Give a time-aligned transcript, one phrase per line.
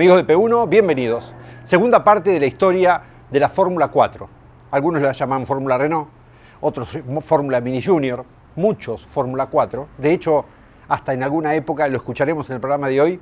[0.00, 1.34] Amigos de P1, bienvenidos.
[1.62, 4.30] Segunda parte de la historia de la Fórmula 4.
[4.70, 6.08] Algunos la llaman Fórmula Renault,
[6.62, 8.24] otros Fórmula Mini Junior,
[8.56, 9.88] muchos Fórmula 4.
[9.98, 10.46] De hecho,
[10.88, 13.20] hasta en alguna época, lo escucharemos en el programa de hoy,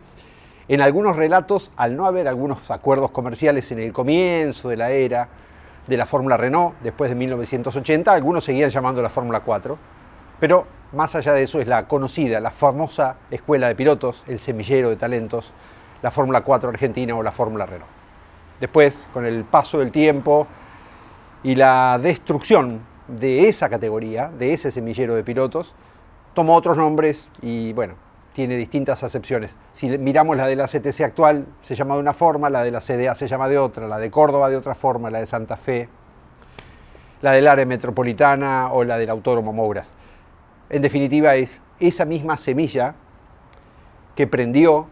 [0.68, 5.28] en algunos relatos, al no haber algunos acuerdos comerciales en el comienzo de la era
[5.84, 9.76] de la Fórmula Renault, después de 1980, algunos seguían llamando la Fórmula 4,
[10.38, 14.90] pero más allá de eso es la conocida, la famosa escuela de pilotos, el semillero
[14.90, 15.52] de talentos,
[16.02, 17.90] la Fórmula 4 Argentina o la Fórmula Renault.
[18.60, 20.46] Después, con el paso del tiempo
[21.42, 25.74] y la destrucción de esa categoría, de ese semillero de pilotos,
[26.34, 27.94] tomó otros nombres y bueno,
[28.32, 29.56] tiene distintas acepciones.
[29.72, 32.80] Si miramos la de la CTC actual, se llama de una forma, la de la
[32.80, 35.88] CDA se llama de otra, la de Córdoba de otra forma, la de Santa Fe,
[37.22, 39.94] la del área metropolitana o la del Autódromo Mouras.
[40.70, 42.94] En definitiva, es esa misma semilla
[44.14, 44.86] que prendió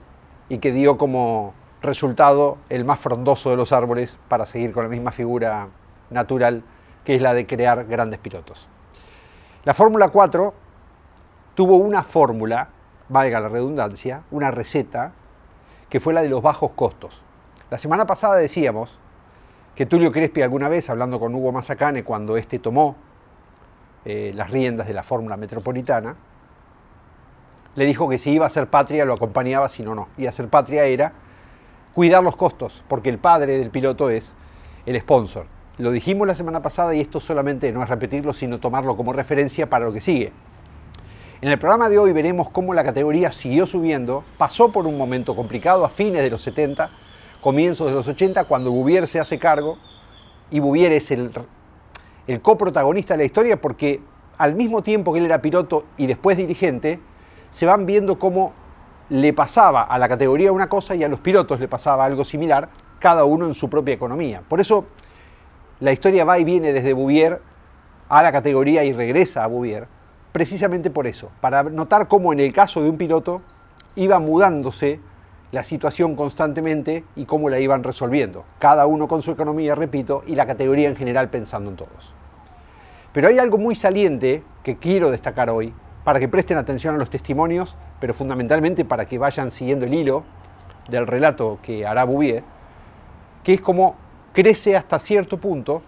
[0.49, 4.89] y que dio como resultado el más frondoso de los árboles para seguir con la
[4.89, 5.69] misma figura
[6.11, 6.63] natural
[7.05, 8.69] que es la de crear grandes pilotos.
[9.65, 10.53] La Fórmula 4
[11.55, 12.69] tuvo una fórmula,
[13.09, 15.13] valga la redundancia, una receta,
[15.89, 17.23] que fue la de los bajos costos.
[17.71, 18.99] La semana pasada decíamos
[19.77, 22.97] que Tulio Crespi alguna vez, hablando con Hugo Mazacane, cuando éste tomó
[24.05, 26.17] eh, las riendas de la Fórmula Metropolitana,
[27.77, 30.09] le dijo que si iba a ser patria lo acompañaba, si no, no.
[30.17, 31.13] Y hacer patria era
[31.95, 34.35] cuidar los costos, porque el padre del piloto es
[34.87, 35.47] el sponsor.
[35.79, 39.69] Lo dijimos la semana pasada y esto solamente no es repetirlo, sino tomarlo como referencia
[39.69, 40.33] para lo que sigue.
[41.43, 45.37] En el programa de hoy veremos cómo la categoría siguió subiendo, pasó por un momento
[45.37, 46.91] complicado a fines de los 70,
[47.43, 49.77] comienzos de los 80, cuando Bouvier se hace cargo,
[50.51, 51.31] y Bouvier es el,
[52.27, 54.01] el coprotagonista de la historia porque
[54.39, 57.01] al mismo tiempo que él era piloto y después dirigente,
[57.51, 58.53] se van viendo cómo
[59.09, 62.69] le pasaba a la categoría una cosa y a los pilotos le pasaba algo similar,
[62.99, 64.43] cada uno en su propia economía.
[64.49, 64.87] Por eso
[65.81, 67.41] la historia va y viene desde Bouvier
[68.09, 69.87] a la categoría y regresa a Bouvier,
[70.33, 73.43] precisamente por eso, para notar cómo en el caso de un piloto
[73.95, 75.01] iba mudándose
[75.53, 80.35] la situación constantemente y cómo la iban resolviendo, cada uno con su economía, repito, y
[80.35, 82.15] la categoría en general pensando en todos.
[83.13, 85.73] Pero hay algo muy saliente que quiero destacar hoy,
[86.07, 90.23] para que presten atención a los testimonios, pero fundamentalmente para que vayan siguiendo el hilo
[90.89, 92.45] del relato que hará Bouvier,
[93.43, 93.97] que es como
[94.33, 95.83] crece hasta cierto punto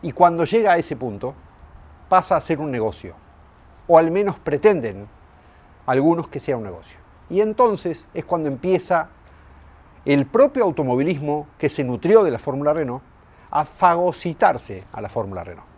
[0.00, 1.34] y cuando llega a ese punto
[2.08, 3.14] pasa a ser un negocio,
[3.88, 5.06] o al menos pretenden
[5.84, 6.98] algunos que sea un negocio.
[7.28, 9.10] Y entonces es cuando empieza
[10.06, 13.02] el propio automovilismo que se nutrió de la Fórmula Renault
[13.50, 15.68] a fagocitarse a la Fórmula Renault.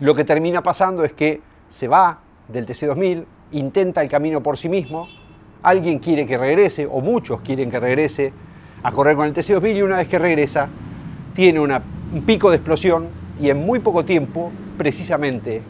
[0.00, 4.68] Lo que termina pasando es que se va del TC2000, intenta el camino por sí
[4.68, 5.08] mismo,
[5.62, 8.32] alguien quiere que regrese, o muchos quieren que regrese
[8.82, 10.68] a correr con el TC2000 y una vez que regresa
[11.34, 11.72] tiene un
[12.26, 13.08] pico de explosión
[13.40, 15.62] y en muy poco tiempo, precisamente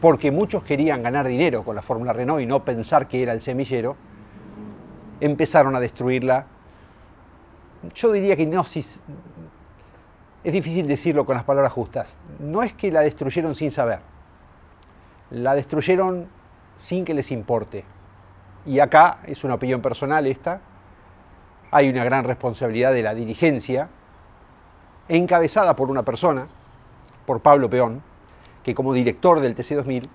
[0.00, 3.40] porque muchos querían ganar dinero con la Fórmula Renault y no pensar que era el
[3.40, 3.96] semillero,
[5.20, 6.46] empezaron a destruirla.
[7.94, 9.00] Yo diría que no, es
[10.42, 14.00] difícil decirlo con las palabras justas, no es que la destruyeron sin saber,
[15.32, 16.28] la destruyeron
[16.78, 17.84] sin que les importe.
[18.66, 20.60] Y acá es una opinión personal esta,
[21.70, 23.88] hay una gran responsabilidad de la dirigencia,
[25.08, 26.46] encabezada por una persona,
[27.26, 28.02] por Pablo Peón,
[28.62, 30.08] que como director del TC2000,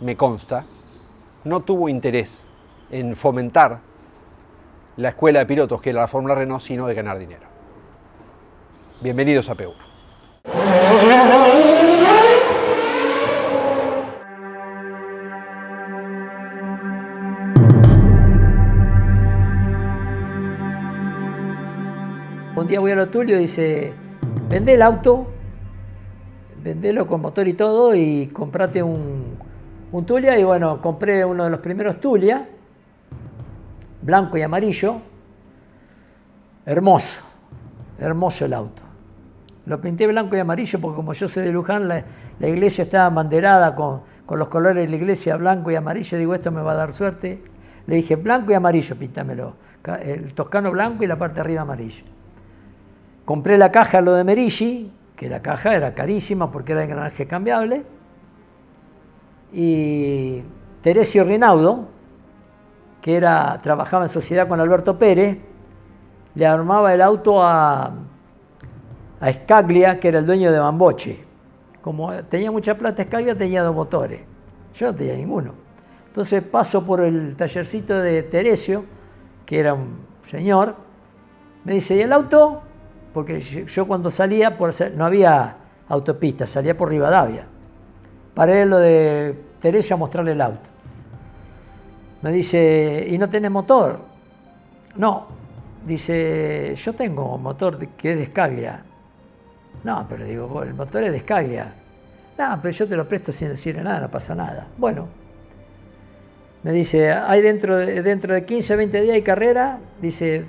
[0.00, 0.64] me consta,
[1.44, 2.44] no tuvo interés
[2.90, 3.80] en fomentar
[4.96, 7.46] la escuela de pilotos que era la Fórmula Renault, sino de ganar dinero.
[9.00, 9.74] Bienvenidos a P1.
[22.68, 23.94] Día voy a lo Tulio y dice,
[24.50, 25.26] vende el auto,
[26.62, 29.38] vendelo con motor y todo y comprate un,
[29.90, 32.46] un Tulia y bueno, compré uno de los primeros Tulia,
[34.02, 34.96] blanco y amarillo,
[36.66, 37.22] hermoso,
[37.98, 38.82] hermoso el auto.
[39.64, 42.04] Lo pinté blanco y amarillo porque como yo soy de Luján, la,
[42.40, 46.18] iglesia estaba banderada con, con, los colores de la iglesia blanco y amarillo.
[46.18, 47.42] Digo, esto me va a dar suerte.
[47.86, 49.54] Le dije, blanco y amarillo, píntamelo.
[50.02, 52.04] El toscano blanco y la parte de arriba amarillo.
[53.28, 57.26] Compré la caja, lo de Merigi, que la caja era carísima porque era de engranaje
[57.26, 57.84] cambiable.
[59.52, 60.42] Y
[60.80, 61.88] Teresio Rinaudo,
[63.02, 65.36] que era, trabajaba en sociedad con Alberto Pérez,
[66.34, 67.92] le armaba el auto a,
[69.20, 71.22] a Scaglia, que era el dueño de Bamboche.
[71.82, 74.22] Como tenía mucha plata Scaglia, tenía dos motores.
[74.72, 75.52] Yo no tenía ninguno.
[76.06, 78.86] Entonces paso por el tallercito de Teresio,
[79.44, 80.76] que era un señor,
[81.64, 82.62] me dice, ¿y el auto?
[83.12, 84.56] Porque yo cuando salía,
[84.94, 85.56] no había
[85.88, 87.46] autopista, salía por Rivadavia.
[88.34, 90.70] Paré lo de Teresio a mostrarle el auto.
[92.22, 94.00] Me dice, ¿y no tenés motor?
[94.96, 95.26] No.
[95.84, 98.82] Dice, yo tengo motor que es de Scaglia.
[99.84, 101.72] No, pero digo, el motor es de Scaglia.
[102.36, 104.66] No, pero yo te lo presto sin decirle nada, no pasa nada.
[104.76, 105.08] Bueno,
[106.62, 110.44] me dice, hay dentro de, dentro de 15, 20 días hay carrera, dice,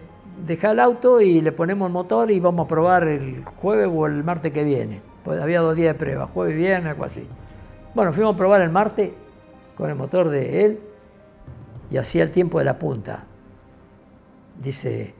[0.45, 4.06] deja el auto y le ponemos el motor y vamos a probar el jueves o
[4.07, 5.01] el martes que viene.
[5.24, 7.27] Pues había dos días de prueba, jueves y viernes, algo así.
[7.94, 9.12] Bueno, fuimos a probar el martes
[9.75, 10.80] con el motor de él
[11.91, 13.25] y hacía el tiempo de la punta.
[14.62, 15.13] Dice,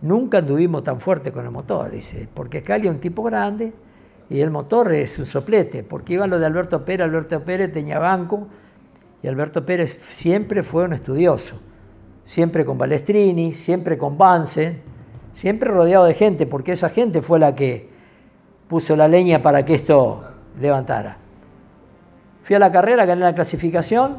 [0.00, 3.72] nunca anduvimos tan fuerte con el motor, dice, porque Cali es un tipo grande
[4.30, 7.98] y el motor es un soplete, porque iba lo de Alberto Pérez, Alberto Pérez tenía
[7.98, 8.46] banco
[9.22, 11.60] y Alberto Pérez siempre fue un estudioso,
[12.28, 14.82] siempre con Balestrini, siempre con Bansen,
[15.32, 17.88] siempre rodeado de gente, porque esa gente fue la que
[18.68, 20.24] puso la leña para que esto
[20.60, 21.16] levantara.
[22.42, 24.18] Fui a la carrera, gané la clasificación,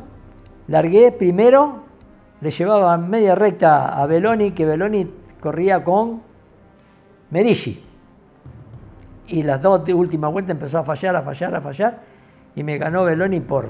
[0.68, 1.84] largué primero,
[2.42, 5.06] le llevaba media recta a Beloni, que Beloni
[5.40, 6.24] corría con
[7.30, 7.86] Medici.
[9.28, 12.00] Y las dos últimas vueltas empezó a fallar, a fallar, a fallar,
[12.56, 13.70] y me ganó Beloni por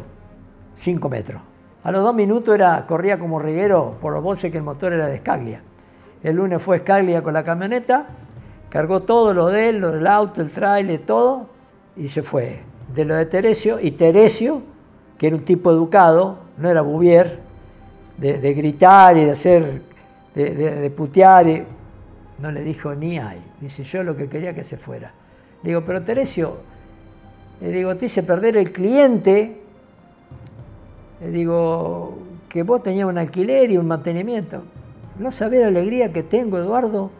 [0.75, 1.48] 5 metros.
[1.83, 5.07] A los dos minutos era, corría como reguero por los bolses que el motor era
[5.07, 5.61] de Scaglia.
[6.21, 8.07] El lunes fue Scaglia con la camioneta,
[8.69, 11.47] cargó todo lo de él, lo del auto, el trailer, todo,
[11.95, 12.61] y se fue.
[12.93, 14.61] De lo de Teresio, y Teresio,
[15.17, 17.39] que era un tipo educado, no era Bouvier,
[18.17, 19.81] de, gritar y de hacer,
[20.35, 21.63] de, putear, y
[22.39, 23.41] no le dijo ni ay.
[23.61, 25.13] Dice, yo lo que quería que se fuera.
[25.63, 26.57] Le digo, pero Teresio,
[27.61, 29.58] le digo, te hice perder el cliente
[31.21, 32.17] le digo,
[32.49, 34.63] que vos tenías un alquiler y un mantenimiento.
[35.19, 37.11] No sabés la alegría que tengo, Eduardo.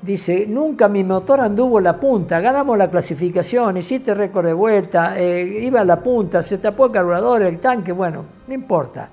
[0.00, 5.60] Dice, nunca mi motor anduvo la punta, ganamos la clasificación, hiciste récord de vuelta, eh,
[5.62, 9.10] iba a la punta, se tapó el carburador, el tanque, bueno, no importa.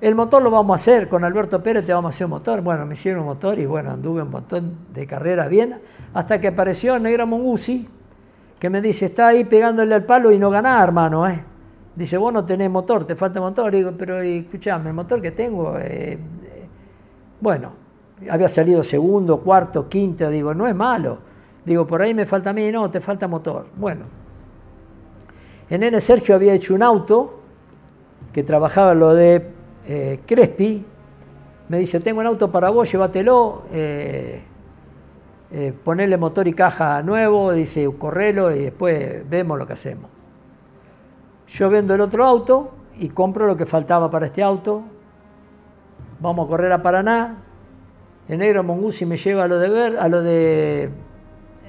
[0.00, 2.62] El motor lo vamos a hacer, con Alberto Pérez te vamos a hacer un motor.
[2.62, 5.80] Bueno, me hicieron un motor y bueno, anduve un montón de carreras bien,
[6.14, 7.88] hasta que apareció Negra Mongusi,
[8.58, 11.44] que me dice, está ahí pegándole al palo y no ganás, hermano, ¿eh?
[11.98, 13.72] Dice, vos no tenés motor, te falta motor.
[13.72, 16.16] Digo, pero escuchame, el motor que tengo, eh,
[17.40, 17.72] bueno,
[18.30, 21.18] había salido segundo, cuarto, quinto, digo, no es malo.
[21.64, 23.66] Digo, por ahí me falta a mí, no, te falta motor.
[23.74, 24.04] Bueno,
[25.68, 25.98] en N.
[25.98, 27.40] Sergio había hecho un auto
[28.32, 29.50] que trabajaba lo de
[29.88, 30.84] eh, Crespi.
[31.68, 34.40] Me dice, tengo un auto para vos, llévatelo, eh,
[35.50, 40.17] eh, ponerle motor y caja nuevo, dice, correlo y después vemos lo que hacemos.
[41.48, 44.82] Yo vendo el otro auto y compro lo que faltaba para este auto.
[46.20, 47.36] Vamos a correr a Paraná.
[48.28, 50.90] El negro Mongusi me lleva a lo de, Ver, a lo de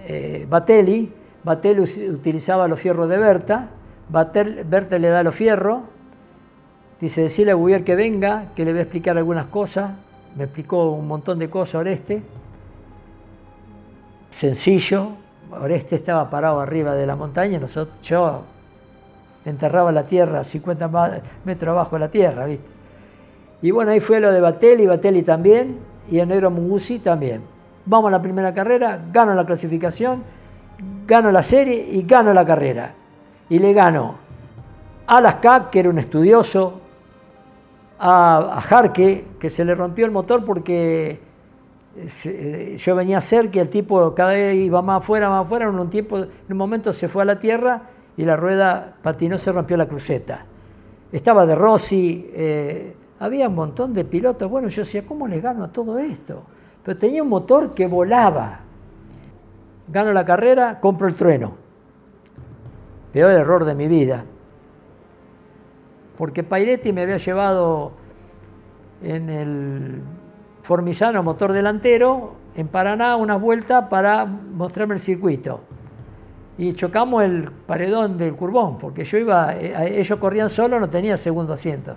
[0.05, 1.13] eh, Batelli.
[1.43, 3.69] Batelli utilizaba los fierros de Berta.
[4.09, 5.81] Berta le da los fierros.
[7.00, 9.91] Dice, decirle a Gubier que venga, que le voy a explicar algunas cosas.
[10.36, 12.21] Me explicó un montón de cosas Oreste.
[14.29, 15.12] Sencillo.
[15.51, 17.59] Oreste estaba parado arriba de la montaña.
[17.59, 18.43] Nosotros, yo
[19.46, 22.69] enterraba la tierra 50 metros abajo de la tierra, ¿viste?
[23.62, 25.79] Y bueno, ahí fue lo de Batelli, Batelli también,
[26.10, 26.51] y el negro
[27.03, 27.41] también.
[27.86, 30.24] Vamos a la primera carrera, gano la clasificación,
[31.05, 32.93] gano la serie y gano la carrera.
[33.50, 34.15] Y le gano
[35.08, 36.81] a Lascac, que era un estudioso,
[38.00, 41.19] a, Jarque, que se le rompió el motor porque
[41.98, 45.67] eh, yo venía a ser que el tipo cada vez iba más afuera, más afuera,
[45.67, 47.81] en un tiempo, en un momento se fue a la tierra
[48.19, 50.45] y la rueda patinó, se rompió la cruceta.
[51.09, 54.49] Estaba de Rossi, eh, había un montón de pilotos.
[54.49, 56.43] Bueno, yo decía, ¿cómo le gano a todo esto?
[56.83, 58.59] Pero tenía un motor que volaba.
[59.88, 61.55] Gano la carrera, compro el trueno.
[63.13, 64.25] Peor error de mi vida.
[66.17, 67.93] porque Pairetti me había llevado
[69.01, 70.01] en el
[70.61, 75.61] Formisano motor delantero en Paraná unas vueltas para mostrarme el circuito.
[76.60, 81.16] Y chocamos el paredón del curbón, porque yo iba, eh, ellos corrían solo, no tenía
[81.16, 81.96] segundo asiento,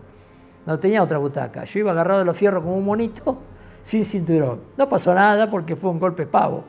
[0.64, 1.64] no tenía otra butaca.
[1.64, 3.38] Yo iba agarrado de los fierros como un monito,
[3.82, 4.60] sin cinturón.
[4.76, 6.62] No pasó nada porque fue un golpe pavo.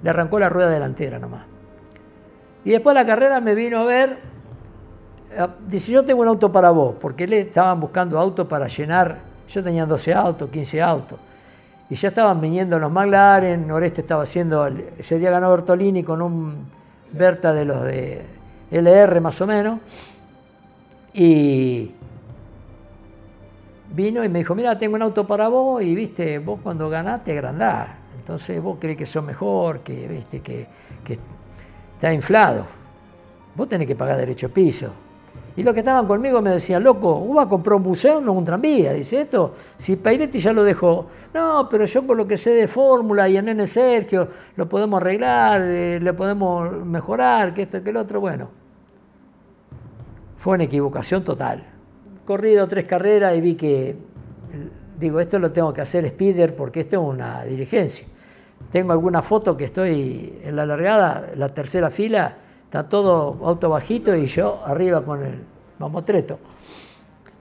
[0.00, 1.44] Le arrancó la rueda delantera nomás.
[2.64, 4.18] Y después de la carrera me vino a ver,
[5.32, 9.18] eh, dice, yo tengo un auto para vos, porque le estaban buscando auto para llenar,
[9.48, 11.18] yo tenía 12 autos, 15 autos
[11.90, 16.66] y ya estaban viniendo los McLaren, Noreste estaba haciendo, ese día ganó Bertolini con un
[17.16, 18.22] Berta de los de
[18.70, 19.80] LR más o menos,
[21.12, 21.92] y
[23.94, 27.22] vino y me dijo, mira, tengo un auto para vos, y viste, vos cuando ganás
[27.22, 30.66] te agrandás, entonces vos crees que sos mejor, que, viste, que,
[31.04, 31.18] que
[31.94, 32.66] está inflado,
[33.54, 35.03] vos tenés que pagar derecho piso.
[35.56, 38.92] Y los que estaban conmigo me decían, loco, vos comprar un buceo, no un tranvía.
[38.92, 41.06] Dice, esto, si Pairetti ya lo dejó.
[41.32, 45.00] No, pero yo con lo que sé de fórmula y en N Sergio, lo podemos
[45.00, 48.20] arreglar, eh, le podemos mejorar, que esto, que el otro.
[48.20, 48.48] Bueno,
[50.38, 51.64] fue una equivocación total.
[52.24, 53.96] Corrido tres carreras y vi que,
[54.98, 58.06] digo, esto lo tengo que hacer speeder porque esto es una diligencia.
[58.72, 64.14] Tengo alguna foto que estoy en la largada, la tercera fila, Está todo auto bajito
[64.14, 65.44] y yo arriba con el
[65.78, 66.38] mamotreto.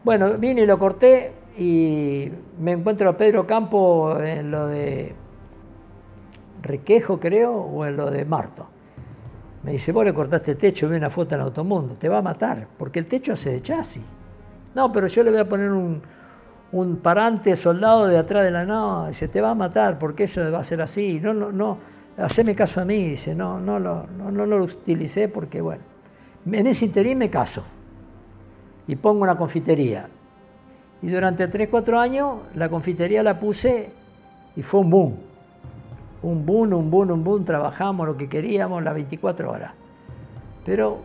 [0.03, 5.15] Bueno, vine y lo corté y me encuentro a Pedro Campo en lo de
[6.61, 8.67] Requejo, creo, o en lo de Marto.
[9.63, 12.21] Me dice, vos le cortaste el techo, vi una foto en Automundo, te va a
[12.21, 14.03] matar, porque el techo hace de chasis.
[14.75, 16.01] No, pero yo le voy a poner un,
[16.73, 18.65] un parante soldado de atrás de la...
[18.65, 21.19] No, dice, te va a matar, porque eso va a ser así.
[21.21, 21.77] No, no, no,
[22.17, 25.83] haceme caso a mí, dice, no, no, lo, no, no lo utilicé porque, bueno,
[26.51, 27.63] en ese interín me caso
[28.87, 30.05] y pongo una confitería.
[31.01, 33.91] Y durante 3, 4 años la confitería la puse
[34.55, 35.15] y fue un boom.
[36.21, 39.73] Un boom, un boom, un boom, trabajamos lo que queríamos las 24 horas.
[40.63, 40.99] Pero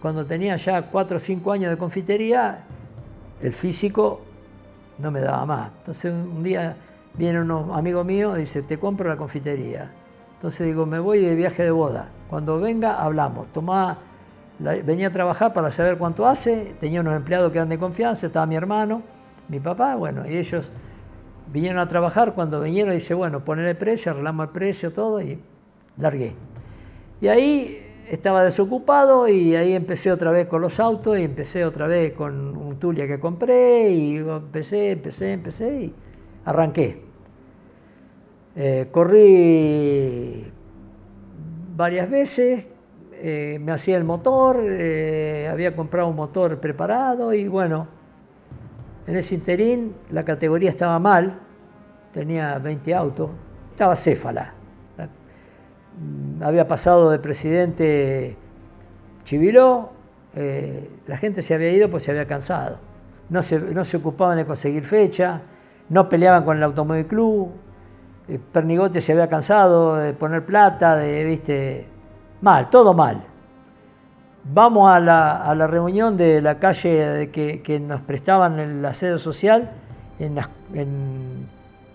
[0.00, 2.64] cuando tenía ya 4 o 5 años de confitería,
[3.42, 4.22] el físico
[4.98, 5.70] no me daba más.
[5.80, 6.76] Entonces un día
[7.14, 9.90] viene unos amigos míos y dice, te compro la confitería.
[10.40, 12.08] Entonces digo, me voy de viaje de boda.
[12.30, 13.52] Cuando venga, hablamos.
[13.52, 13.98] Tomá,
[14.58, 16.74] venía a trabajar para saber cuánto hace.
[16.80, 18.26] Tenía unos empleados que eran de confianza.
[18.26, 19.02] Estaba mi hermano,
[19.48, 20.70] mi papá, bueno, y ellos
[21.52, 22.32] vinieron a trabajar.
[22.32, 25.38] Cuando vinieron, dice, bueno, poner el precio, arreglamos el precio, todo, y
[25.98, 26.32] largué.
[27.20, 31.86] Y ahí estaba desocupado y ahí empecé otra vez con los autos y empecé otra
[31.86, 35.94] vez con un Tulia que compré y empecé, empecé, empecé y
[36.46, 37.09] arranqué.
[38.56, 40.44] Eh, corrí
[41.76, 42.66] varias veces,
[43.12, 47.86] eh, me hacía el motor, eh, había comprado un motor preparado y bueno,
[49.06, 51.38] en ese interín la categoría estaba mal,
[52.12, 53.30] tenía 20 autos,
[53.70, 54.54] estaba céfala.
[55.98, 58.36] Mm, había pasado de presidente
[59.24, 59.92] Chiviló,
[61.06, 62.78] la gente se había ido pues se había cansado.
[63.28, 65.42] No se, no se ocupaban de conseguir fecha,
[65.88, 67.52] no peleaban con el Automóvil Club,
[68.38, 71.86] Pernigote se había cansado de poner plata, de, viste,
[72.40, 73.22] mal, todo mal.
[74.44, 79.70] Vamos a la, reunión de la calle que, nos prestaban en la sede social,
[80.18, 80.38] en,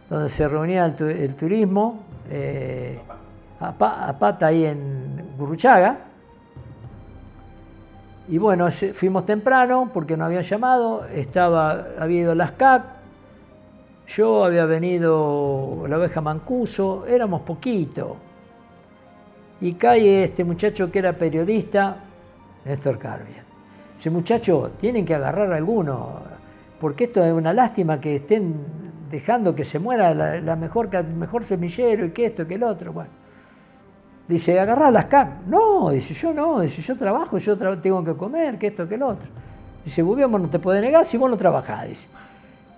[0.10, 3.00] donde se reunía el, turismo, eh,
[3.60, 5.98] a, pata ahí en Burruchaga.
[8.28, 12.95] Y bueno, fuimos temprano porque nos habían llamado, estaba, había ido las CAC,
[14.08, 18.18] yo había venido la oveja Mancuso, éramos poquito.
[19.62, 21.98] Y cae este muchacho que era periodista,
[22.66, 23.44] Néstor Carbia.
[23.98, 26.22] Ese muchacho, tienen que agarrar alguno,
[26.80, 28.56] porque esto es una lástima que estén
[29.10, 32.92] dejando que se muera la, mejor, mejor semillero y que esto, que el otro.
[32.92, 33.10] Bueno.
[34.28, 35.46] Dice, agarrar las CAC.
[35.48, 39.04] No, dice, yo no, dice, yo trabajo, yo tengo que comer, que esto, que el
[39.04, 39.30] otro.
[39.84, 42.08] Dice, Gobierno no te puede negar si vos no trabajás, dice.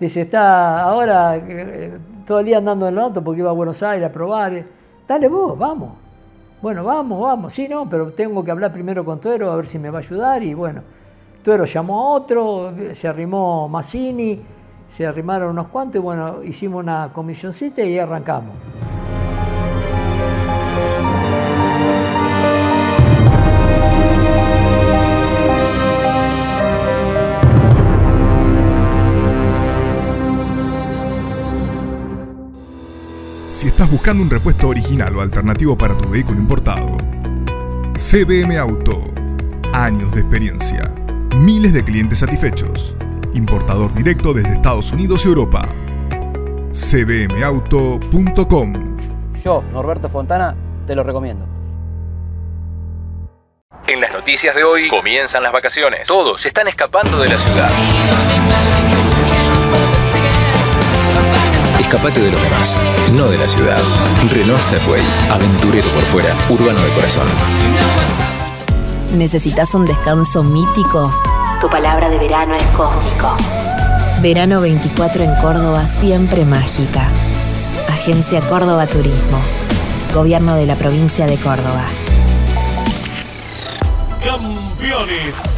[0.00, 3.82] Dice, está ahora eh, todo el día andando en el auto porque iba a Buenos
[3.82, 4.64] Aires a probar.
[5.06, 5.92] Dale vos, vamos.
[6.62, 7.52] Bueno, vamos, vamos.
[7.52, 10.02] Sí, no, pero tengo que hablar primero con Tuero a ver si me va a
[10.02, 10.42] ayudar.
[10.42, 10.82] Y bueno,
[11.42, 14.40] Tuero llamó a otro, se arrimó Massini,
[14.88, 18.54] se arrimaron unos cuantos y bueno, hicimos una comisioncita y arrancamos.
[33.78, 36.96] Estás buscando un repuesto original o alternativo para tu vehículo importado.
[37.96, 39.04] CBM Auto.
[39.72, 40.92] Años de experiencia.
[41.36, 42.96] miles de clientes satisfechos.
[43.34, 45.62] Importador directo desde Estados Unidos y Europa.
[46.72, 47.76] cbmauto.com
[49.44, 51.46] Yo, Norberto Fontana, te lo recomiendo.
[53.86, 56.08] En las noticias de hoy comienzan las vacaciones.
[56.08, 57.70] Todos están escapando de la ciudad.
[61.88, 62.76] Escapate de lo demás,
[63.14, 63.82] no de la ciudad.
[64.30, 67.26] Renault Stepway, aventurero por fuera, urbano de corazón.
[69.16, 71.10] ¿Necesitas un descanso mítico?
[71.62, 73.34] Tu palabra de verano es cósmico.
[74.20, 77.08] Verano 24 en Córdoba, siempre mágica.
[77.88, 79.40] Agencia Córdoba Turismo.
[80.12, 81.86] Gobierno de la provincia de Córdoba.
[84.22, 85.57] Campeones.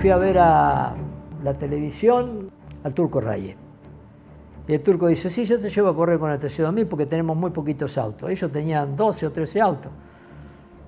[0.00, 0.94] Fui a ver a
[1.44, 2.50] la televisión
[2.84, 3.56] al Turco Raye.
[4.66, 7.36] Y el turco dice, sí, yo te llevo a correr con el TC2000 porque tenemos
[7.36, 8.30] muy poquitos autos.
[8.30, 9.92] Ellos tenían 12 o 13 autos.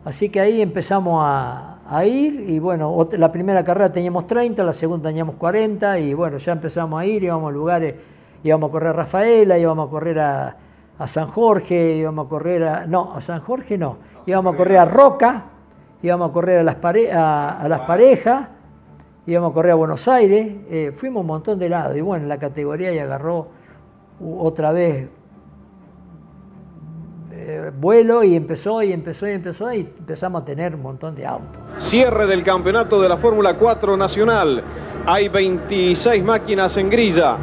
[0.04, 4.72] Así que ahí empezamos a, a ir y bueno, la primera carrera teníamos 30, la
[4.72, 7.94] segunda teníamos 40 y bueno, ya empezamos a ir, íbamos a lugares,
[8.42, 10.56] íbamos a correr a Rafaela, íbamos a correr a,
[10.98, 12.86] a San Jorge, íbamos a correr a...
[12.86, 15.44] No, a San Jorge no, íbamos a correr a Roca,
[16.02, 18.48] íbamos a correr a las, pare- a, a las parejas,
[19.26, 22.38] íbamos a correr a Buenos Aires, eh, fuimos un montón de lados y bueno, la
[22.38, 23.48] categoría ya agarró
[24.20, 25.08] otra vez
[27.44, 31.26] eh, vuelo y empezó y empezó y empezó y empezamos a tener un montón de
[31.26, 31.60] autos.
[31.78, 34.62] Cierre del campeonato de la Fórmula 4 Nacional.
[35.06, 37.36] Hay 26 máquinas en grilla.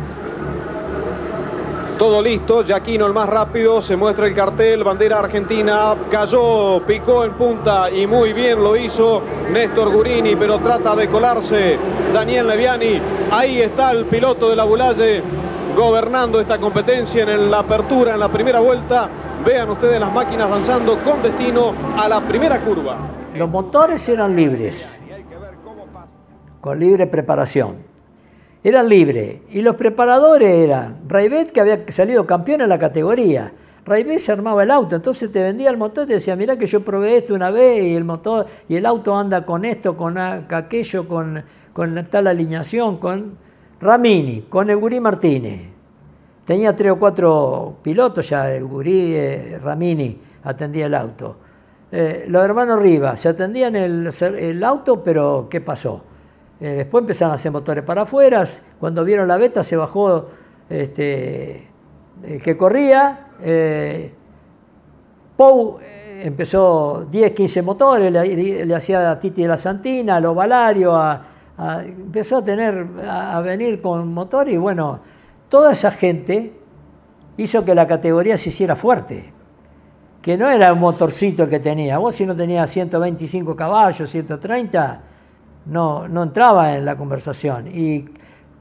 [1.99, 7.33] Todo listo, Yaquino el más rápido, se muestra el cartel, bandera argentina, cayó, picó en
[7.33, 11.77] punta y muy bien lo hizo Néstor Gurini, pero trata de colarse
[12.13, 13.01] Daniel Leviani.
[13.29, 15.21] Ahí está el piloto de la Bulalle
[15.75, 19.09] gobernando esta competencia en la apertura, en la primera vuelta.
[19.45, 22.95] Vean ustedes las máquinas avanzando con destino a la primera curva.
[23.35, 24.97] Los motores eran libres,
[26.61, 27.88] con libre preparación.
[28.63, 29.41] Eran libres.
[29.51, 33.51] Y los preparadores eran Raibet, que había salido campeón en la categoría.
[33.85, 36.67] Raibet se armaba el auto, entonces te vendía el motor y te decía, mirá que
[36.67, 40.17] yo probé esto una vez y el motor, y el auto anda con esto, con
[40.17, 41.43] aquello, con,
[42.11, 43.37] tal alineación, con
[43.79, 45.61] Ramini, con el Gurí Martínez.
[46.45, 51.37] Tenía tres o cuatro pilotos ya, el Gurí, eh, Ramini atendía el auto.
[51.91, 56.03] Eh, los hermanos Rivas se atendían el auto, pero ¿qué pasó?
[56.61, 58.43] Eh, después empezaron a hacer motores para afuera.
[58.79, 60.25] Cuando vieron la beta se bajó
[60.69, 61.67] este,
[62.43, 63.27] que corría.
[63.41, 64.13] Eh,
[65.39, 70.19] Pou eh, empezó 10, 15 motores, le, le hacía a Titi de la Santina, a
[70.19, 71.21] los Valario, a,
[71.85, 74.99] empezó a tener, a, venir con motor y bueno,
[75.47, 76.53] toda esa gente
[77.37, 79.31] hizo que la categoría se hiciera fuerte.
[80.21, 81.97] Que no era un motorcito el que tenía.
[81.97, 85.01] Vos si no tenías 125 caballos, 130,
[85.69, 87.67] no, no entraba en la conversación.
[87.67, 88.05] Y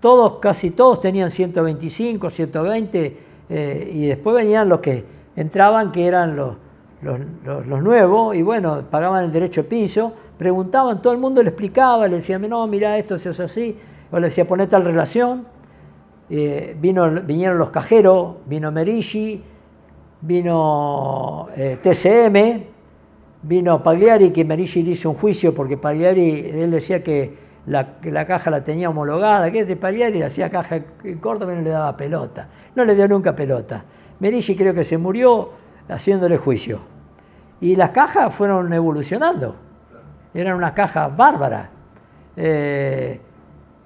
[0.00, 3.16] todos, casi todos tenían 125, 120,
[3.50, 6.54] eh, y después venían los que entraban, que eran los,
[7.02, 11.48] los, los- nuevos, y bueno, pagaban el derecho de piso, preguntaban, todo el mundo le
[11.50, 13.76] explicaba, le decía, no, mira, esto se hace así,
[14.10, 15.46] o le decía, poné tal relación.
[16.30, 19.42] Eh, vinieron los cajeros, vino Merigi,
[20.20, 22.77] vino eh, TCM,
[23.42, 28.26] vino Pagliari, que Merigi le hizo un juicio porque Pagliari, él decía que la, la
[28.26, 31.96] caja la tenía homologada, que de Pagliari hacía caja en Córdoba y no le daba
[31.96, 32.48] pelota.
[32.74, 33.84] No le dio nunca pelota.
[34.20, 35.50] Merigi creo que se murió
[35.88, 36.80] haciéndole juicio.
[37.60, 39.56] Y las cajas fueron evolucionando.
[40.34, 41.68] Eran unas cajas bárbaras.
[42.36, 43.20] Eh,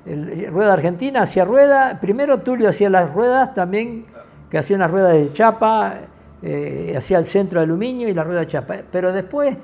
[0.05, 4.07] Rueda Argentina hacía rueda, primero Tulio hacía las ruedas también
[4.51, 5.95] que hacía una rueda de chapa,
[6.43, 8.77] eh, hacía el centro de aluminio y la rueda chapa.
[8.91, 9.57] Pero después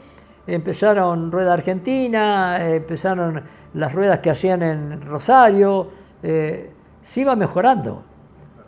[0.47, 3.43] empezaron rueda argentina, eh, empezaron
[3.75, 5.89] las ruedas que hacían en Rosario,
[6.23, 6.71] eh,
[7.03, 8.03] se iba mejorando.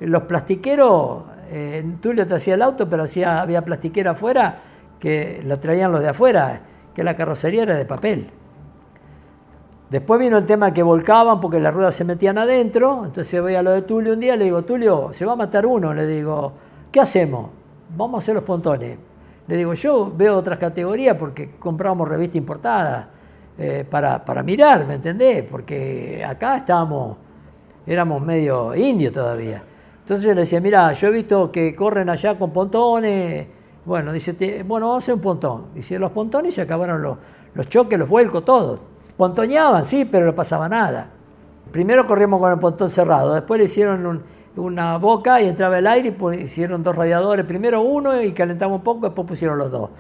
[0.01, 1.25] Los plastiqueros,
[2.01, 4.59] Tulio te hacía el auto, pero había plastiquera afuera
[4.99, 6.61] que lo traían los de afuera,
[6.95, 8.31] que la carrocería era de papel.
[9.91, 13.05] Después vino el tema que volcaban porque las ruedas se metían adentro.
[13.05, 15.67] Entonces voy a lo de Tulio un día, le digo, Tulio, se va a matar
[15.67, 15.93] uno.
[15.93, 16.53] Le digo,
[16.93, 17.51] ¿qué hacemos?
[17.97, 18.99] Vamos a hacer los pontones.
[19.47, 23.11] Le digo, yo veo otras categorías porque compramos revista importada
[23.59, 25.45] eh, para, para, mirar, ¿me entendés?
[25.51, 27.17] Porque acá estábamos,
[27.87, 29.63] éramos medio indios todavía.
[30.01, 33.47] Entonces yo le decía, mira, yo he visto que corren allá con pontones.
[33.85, 35.65] Bueno, dice, bueno, vamos a hacer un pontón.
[35.75, 37.19] Dice, los pontones se acabaron los,
[37.55, 38.81] los choques, los vuelcos, todos
[39.21, 41.11] Pontoñaban, sí, pero no pasaba nada.
[41.71, 44.23] Primero corrimos con el pontón cerrado, después le hicieron
[44.61, 48.85] una boca y entraba el aire y hicieron dos radiadores, primero uno y calentamos un
[48.85, 49.91] poco, después pusieron los dos.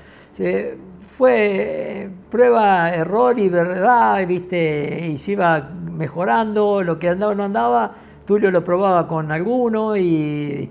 [1.16, 5.08] fue eh, prueba, error y verdad, ¿viste?
[5.08, 7.92] y se iba mejorando, lo que andaba no andaba,
[8.24, 10.70] Tulio lo probaba con alguno y,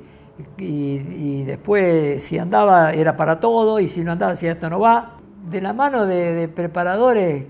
[0.58, 5.18] y, después si andaba era para todo y si no andaba, si esto no va.
[5.50, 7.48] De la mano de preparadores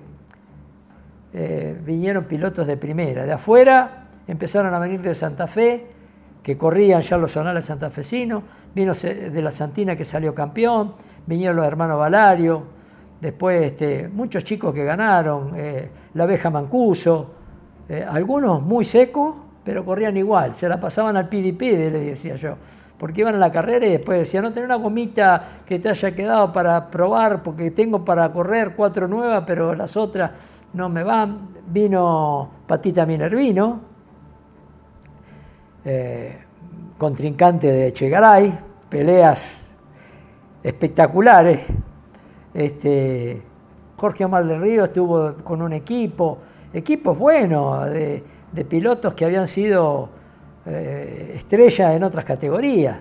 [1.34, 3.25] eh, vinieron pilotos de primera.
[3.25, 5.88] De afuera empezaron a venir de Santa Fe,
[6.43, 10.93] que corrían ya los zonales santafesinos, vino de la Santina que salió campeón,
[11.25, 12.63] vinieron los hermanos Valario,
[13.19, 17.32] después este, muchos chicos que ganaron, eh, la abeja Mancuso,
[17.89, 22.56] eh, algunos muy secos, pero corrían igual, se la pasaban al pidi-pidi, le decía yo,
[22.97, 26.15] porque iban a la carrera y después decían, no tener una gomita que te haya
[26.15, 30.32] quedado para probar, porque tengo para correr cuatro nuevas, pero las otras
[30.73, 31.49] no me van.
[31.67, 33.80] Vino Patita Minervino,
[35.86, 36.38] eh,
[36.98, 38.58] contrincante de Chegaray,
[38.89, 39.72] peleas
[40.63, 41.62] espectaculares.
[42.54, 43.42] Este,
[43.96, 46.39] Jorge Omar del Río estuvo con un equipo,
[46.74, 48.24] equipos buenos, de,
[48.68, 50.10] pilotos que habían sido
[50.65, 52.98] eh, estrellas en otras categorías.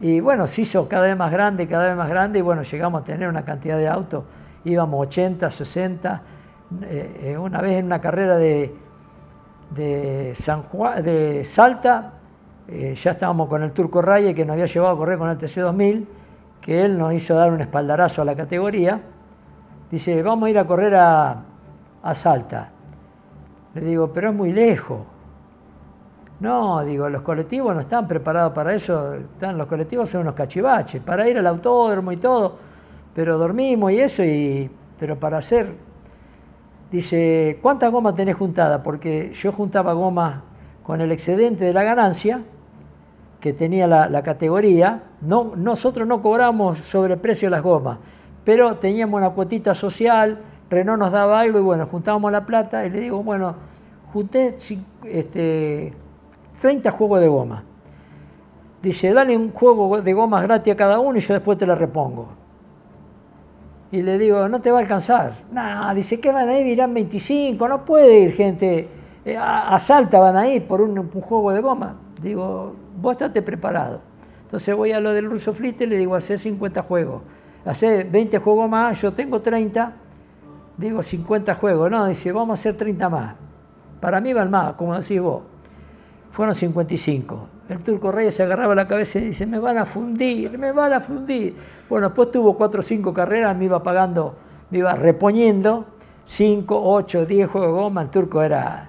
[0.00, 3.02] Y bueno, se hizo cada vez más grande, cada vez más grande, y bueno, llegamos
[3.02, 4.24] a tener una cantidad de autos,
[4.64, 6.22] íbamos 80, 60,
[6.82, 8.74] eh, eh, una vez en una carrera de,
[9.70, 12.12] de, San Juan, de Salta,
[12.68, 15.38] eh, ya estábamos con el Turco Raye que nos había llevado a correr con el
[15.38, 16.06] TC2000,
[16.60, 19.00] que él nos hizo dar un espaldarazo a la categoría.
[19.90, 21.42] Dice, vamos a ir a correr a,
[22.02, 22.70] a Salta.
[23.74, 25.00] Le digo, pero es muy lejos.
[26.40, 29.14] No, digo, los colectivos no están preparados para eso.
[29.14, 32.56] Están, los colectivos son unos cachivaches, para ir al autódromo y todo.
[33.14, 35.74] Pero dormimos y eso, y, pero para hacer
[36.90, 38.80] dice, ¿cuántas gomas tenés juntadas?
[38.82, 40.42] Porque yo juntaba gomas
[40.82, 42.42] con el excedente de la ganancia
[43.40, 45.02] que tenía la, categoría.
[45.20, 47.98] No, nosotros no cobramos sobre precio las gomas,
[48.44, 52.90] pero teníamos una cuotita social, Renault nos daba algo y bueno, juntábamos la plata y
[52.90, 53.56] le digo, bueno,
[54.12, 54.56] junté
[55.04, 55.92] este,
[56.60, 57.64] 30 juegos de goma.
[58.82, 61.74] Dice, dale un juego de gomas gratis a cada uno y yo después te la
[61.74, 62.39] repongo.
[63.92, 65.34] Y le digo, no te va a alcanzar.
[65.50, 66.66] No, dice, ¿qué van a ir?
[66.66, 68.88] Irán 25, no puede ir gente.
[69.24, 71.96] Eh, a, Salta van a ir por un, juego de goma.
[72.22, 74.00] Digo, vos estate preparado.
[74.42, 77.22] Entonces voy a lo del ruso flite y le digo, hace 50 juegos.
[77.64, 79.92] Hace 20 juegos más, yo tengo 30.
[80.76, 81.90] Digo, 50 juegos.
[81.90, 83.34] No, dice, vamos a hacer 30 más.
[84.00, 85.42] Para mí van más, como decís vos.
[86.30, 87.48] Fueron 55.
[87.68, 90.92] El turco Reyes se agarraba la cabeza y dice, me van a fundir, me van
[90.92, 91.54] a fundir.
[91.88, 94.36] Bueno, después tuvo cuatro o cinco carreras, me iba pagando,
[94.70, 95.86] me iba reponiendo,
[96.24, 98.02] 5, 8, 10 juegos de goma.
[98.02, 98.88] El turco era,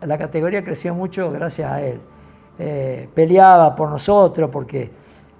[0.00, 2.00] la categoría creció mucho gracias a él.
[2.58, 4.90] Eh, peleaba por nosotros porque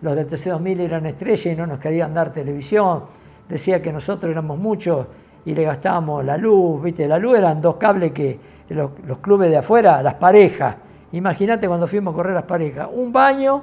[0.03, 3.05] los del TC2000 eran estrellas y no nos querían dar televisión.
[3.49, 5.07] Decía que nosotros éramos muchos
[5.47, 7.09] y le gastábamos la luz, ¿viste?
[7.09, 10.77] La luz eran dos cables que los, los clubes de afuera, las parejas,
[11.13, 13.63] Imagínate cuando fuimos a correr las parejas, un baño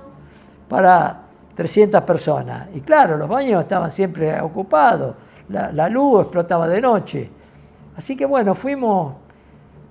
[0.68, 1.22] para
[1.56, 2.68] 300 personas.
[2.76, 5.16] Y claro, los baños estaban siempre ocupados,
[5.50, 7.30] la, luz explotaba de noche.
[7.96, 9.16] Así que bueno, fuimos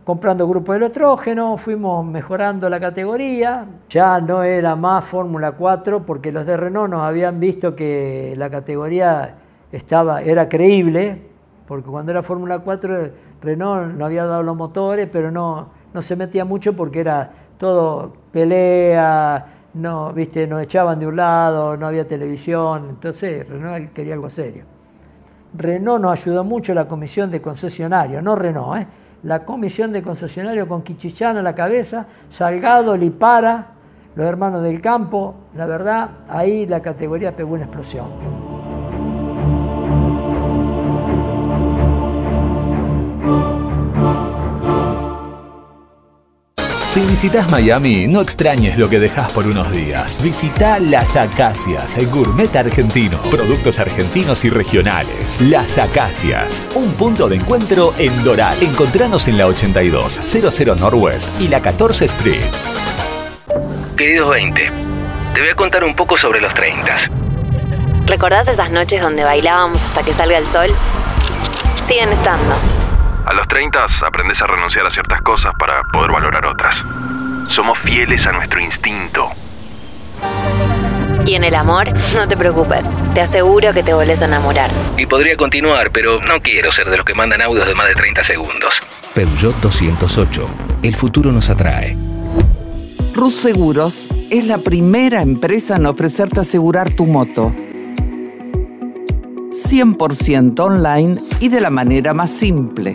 [0.04, 3.66] comprando grupos de electrógeno, fuimos mejorando la categoría.
[3.88, 8.48] Ya no era más Fórmula 4 porque los de Renault nos habían visto que la
[8.50, 9.34] categoría
[9.72, 11.22] estaba, era creíble,
[11.66, 13.10] porque cuando era Fórmula 4
[13.42, 18.12] Renault no había dado los motores, pero no, no se metía mucho porque era todo
[18.32, 24.30] pelea, no, viste, nos echaban de un lado, no había televisión, entonces Renault quería algo
[24.30, 24.64] serio.
[25.54, 28.86] Renault nos ayudó mucho la comisión de concesionario, no Renault, ¿eh?
[29.22, 33.68] la comisión de concesionario con Kichichán a la cabeza, Salgado, Lipara,
[34.14, 38.55] los hermanos del campo, la verdad, ahí la categoría pegó una explosión.
[46.96, 50.18] Si visitas Miami, no extrañes lo que dejas por unos días.
[50.22, 53.18] Visita Las Acacias, el gourmet argentino.
[53.30, 55.38] Productos argentinos y regionales.
[55.42, 58.56] Las Acacias, un punto de encuentro en Doral.
[58.62, 62.40] Encontranos en la 82, 00 Northwest y la 14 Street.
[63.94, 64.70] Queridos 20,
[65.34, 66.96] te voy a contar un poco sobre los 30.
[68.06, 70.70] ¿Recordás esas noches donde bailábamos hasta que salga el sol?
[71.82, 72.54] Siguen estando.
[73.26, 76.84] A los 30 aprendes a renunciar a ciertas cosas para poder valorar otras.
[77.48, 79.30] Somos fieles a nuestro instinto.
[81.26, 82.84] Y en el amor, no te preocupes.
[83.14, 84.70] Te aseguro que te volvés a enamorar.
[84.96, 87.94] Y podría continuar, pero no quiero ser de los que mandan audios de más de
[87.96, 88.80] 30 segundos.
[89.12, 90.48] Peugeot 208.
[90.84, 91.96] El futuro nos atrae.
[93.12, 97.52] Rus Seguros es la primera empresa en ofrecerte asegurar tu moto.
[99.50, 102.94] 100% online y de la manera más simple.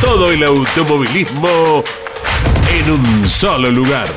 [0.00, 1.82] todo el automovilismo
[2.70, 4.08] en un solo lugar.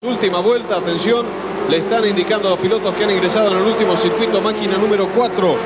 [0.00, 1.26] Última vuelta, atención,
[1.68, 5.06] le están indicando a los pilotos que han ingresado en el último circuito, máquina número
[5.14, 5.56] 4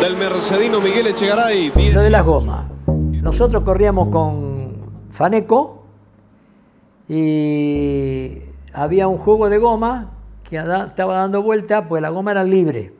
[0.00, 1.72] del Mercedino Miguel Echegaray.
[1.92, 2.66] Lo de las gomas.
[2.86, 5.84] Nosotros corríamos con Faneco
[7.08, 8.38] y
[8.72, 10.15] había un juego de goma
[10.48, 12.92] que estaba dando vuelta, pues la goma era libre,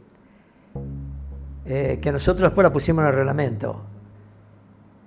[1.64, 3.82] eh, que nosotros después la pusimos en el reglamento,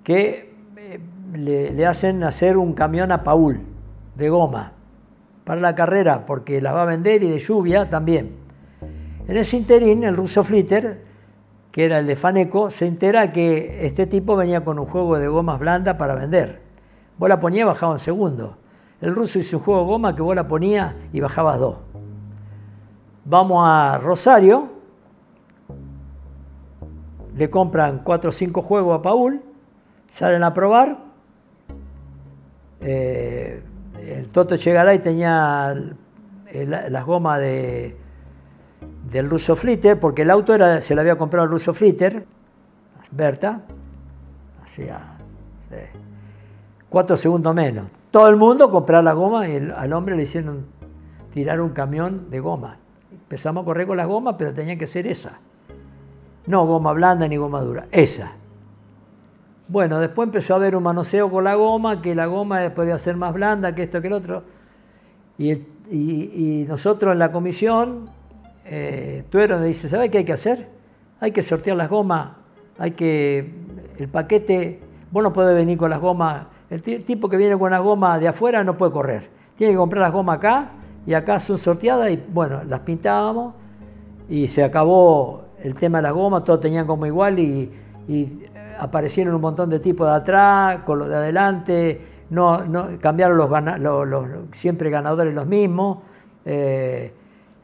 [0.02, 1.00] que eh,
[1.34, 3.60] le, hacen hacer un camión a Paul
[4.14, 4.72] de goma
[5.44, 8.36] para la carrera, porque la va a vender y de lluvia también.
[9.28, 11.04] En ese interín, el ruso Flitter,
[11.70, 15.28] que era el de Faneco, se entera que este tipo venía con un juego de
[15.28, 16.62] gomas blandas para vender.
[17.18, 18.56] Vos la ponías y bajaba un segundo.
[19.00, 21.89] El ruso hizo un juego de goma que vos la ponías y bajabas dos.
[23.24, 24.68] Vamos a Rosario,
[27.36, 29.42] le compran cuatro o cinco juegos a Paul,
[30.08, 30.98] salen a probar.
[32.80, 33.62] Eh,
[34.00, 35.74] el Toto Chegaray tenía
[36.66, 37.96] las gomas de,
[39.10, 42.24] del Russo Flitter, porque el auto se lo había comprado el Russo Flitter,
[43.12, 43.62] Berta,
[44.64, 44.98] hacía
[46.88, 47.86] cuatro segundos menos.
[48.10, 50.66] Todo el mundo comprar la goma y al hombre le hicieron
[51.32, 52.78] tirar un camión de goma.
[53.30, 55.38] Empezamos a correr con las gomas, pero tenía que ser esa.
[56.48, 58.32] No goma blanda ni goma dura, esa.
[59.68, 63.16] Bueno, después empezó a haber un manoseo con la goma, que la goma podía ser
[63.16, 64.42] más blanda que esto que el otro.
[65.38, 68.10] Y, nosotros en la comisión,
[68.64, 70.68] eh, Tuero me dice, ¿sabe qué hay que hacer?
[71.20, 72.30] Hay que sortear las gomas,
[72.80, 73.54] hay que,
[73.96, 74.80] el paquete,
[75.12, 78.26] vos no podés venir con las gomas, el tipo que viene con las gomas de
[78.26, 79.30] afuera no puede correr.
[79.54, 80.72] Tiene que comprar las gomas acá
[81.06, 83.54] y acá son sorteadas y bueno, las pintábamos
[84.28, 87.70] y se acabó el tema de la goma, todos tenían como igual y,
[88.78, 93.50] aparecieron un montón de tipos de atrás, con los de adelante, no, no cambiaron los,
[94.08, 95.98] los, siempre ganadores los mismos,
[96.46, 97.12] eh,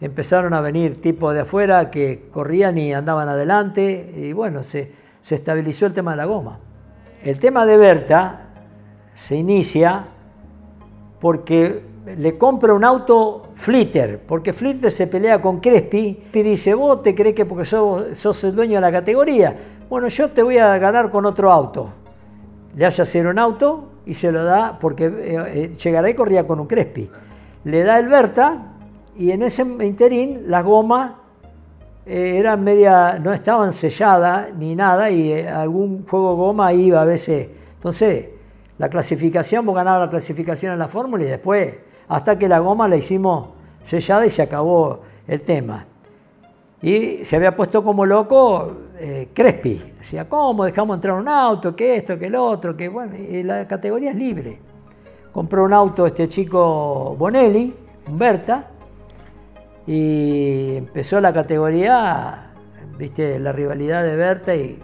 [0.01, 5.35] empezaron a venir tipos de afuera que corrían y andaban adelante y bueno, se, se
[5.37, 6.59] estabilizó el tema de la goma.
[7.23, 8.51] El tema de Berta
[9.15, 10.05] se inicia
[11.19, 17.03] porque le compra un auto Flitter, porque Flitter se pelea con Crespi y dice, vos
[17.03, 19.57] te crees que porque sos, sos el dueño de la categoría,
[19.91, 21.89] bueno, yo te voy a ganar con otro auto.
[22.77, 26.61] Le hace hacer un auto y se lo da, porque eh, eh y corría con
[26.61, 27.11] un Crespi.
[27.65, 28.75] Le da el Berta
[29.19, 31.13] y en ese interín las gomas
[32.05, 37.49] eh, eran media, no estaban selladas ni nada y algún juego goma iba a veces.
[37.75, 38.27] Entonces,
[38.79, 41.75] la clasificación, vos ganabas la clasificación en la fórmula y después,
[42.09, 43.49] hasta que la goma la hicimos
[43.83, 45.87] sellada y se acabó el tema.
[46.83, 49.93] Y se había puesto como loco eh, Crespi.
[49.99, 51.75] Decía, ¿cómo dejamos entrar un auto?
[51.75, 52.19] ¿Qué esto?
[52.19, 52.77] ¿Qué el otro?
[52.77, 54.59] Que bueno, y la categoría es libre.
[55.33, 57.75] Compró un auto este chico Bonelli,
[58.09, 58.69] Humberta,
[59.87, 62.51] y empezó la categoría,
[62.99, 64.83] viste, la rivalidad de Berta y,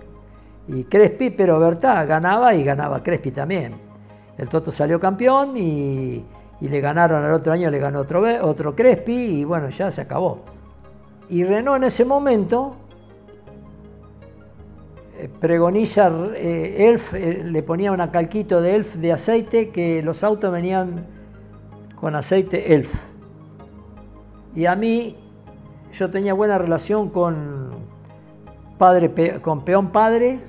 [0.88, 3.74] Crespi, pero Berta ganaba y ganaba Crespi también.
[4.38, 6.24] El Toto salió campeón y,
[6.68, 10.40] le ganaron al otro año, le ganó otro, otro Crespi y bueno, ya se acabó.
[11.29, 12.77] Y Renault en ese momento
[15.18, 20.22] eh, pregoniza eh, Elf, eh, le ponía una calquito de Elf de aceite que los
[20.22, 21.07] autos venían
[21.94, 22.94] con aceite Elf.
[24.55, 25.16] Y a mí,
[25.92, 27.70] yo tenía buena relación con,
[28.79, 30.40] padre, con Peón Padre,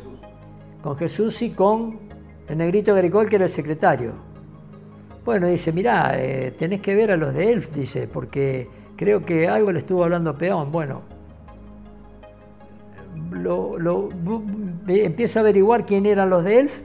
[0.81, 1.99] con Jesús y con
[2.47, 4.32] el negrito Gricol, que era el secretario.
[5.25, 9.47] Bueno, dice, mirá, eh, tenés que ver a los de ELF, dice, porque creo que
[9.47, 10.71] algo le estuvo hablando Peón.
[10.71, 11.01] Bueno,
[13.31, 14.09] lo,
[14.87, 16.81] empiezo a averiguar quién eran los de ELF,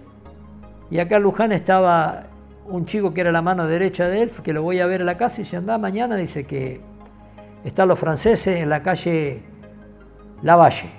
[0.91, 2.27] y acá en Luján estaba
[2.67, 5.05] un chico que era la mano derecha de ELF, que lo voy a ver a
[5.05, 6.81] la casa y se anda mañana, dice que
[7.65, 9.43] están los franceses en la calle
[10.43, 10.91] Lavalle,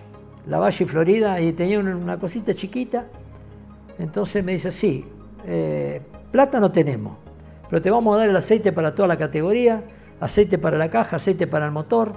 [0.45, 3.05] Lavalle, Florida, y tenía una cosita chiquita.
[3.97, 5.05] Entonces me dice, sí,
[5.45, 7.17] eh, plata no tenemos,
[7.69, 9.83] pero te vamos a dar el aceite para toda la categoría,
[10.19, 12.13] aceite para la caja, aceite para el motor,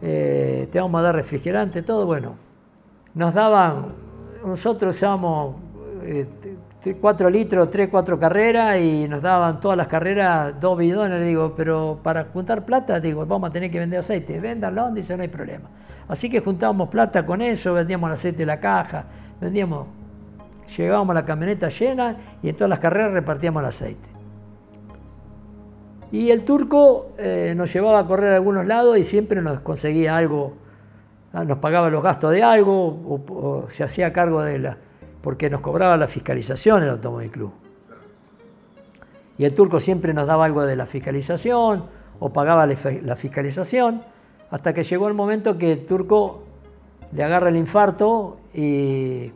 [0.00, 2.06] eh, te vamos a dar refrigerante, todo.
[2.06, 2.36] Bueno,
[3.14, 3.86] nos daban,
[4.44, 5.56] nosotros usábamos
[6.02, 6.26] eh,
[7.00, 11.20] 4 litros, 3, 4 carreras y nos daban todas las carreras dos bidones.
[11.20, 14.40] Le digo, pero para juntar plata, digo, vamos a tener que vender aceite.
[14.40, 15.68] Véndanlo, dice, no hay problema.
[16.08, 19.04] Así que juntábamos plata con eso, vendíamos el aceite de la caja,
[19.40, 19.86] vendíamos,
[20.76, 24.11] llevábamos la camioneta llena y en todas las carreras repartíamos el aceite.
[26.12, 30.16] Y el turco eh, nos llevaba a correr a algunos lados y siempre nos conseguía
[30.16, 30.52] algo,
[31.32, 34.78] ah, nos pagaba los gastos de algo o se hacía cargo de la
[35.22, 37.52] porque nos cobraba la fiscalización el Automóvil Club.
[39.38, 41.86] Y el turco siempre nos daba algo de la fiscalización
[42.20, 44.02] o pagaba la fiscalización,
[44.50, 46.42] hasta que llegó el momento que el turco
[47.12, 49.32] le agarra el infarto y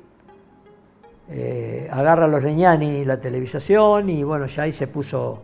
[1.31, 5.43] eh, agarra a los Reñani la televisación y bueno, ya ahí se puso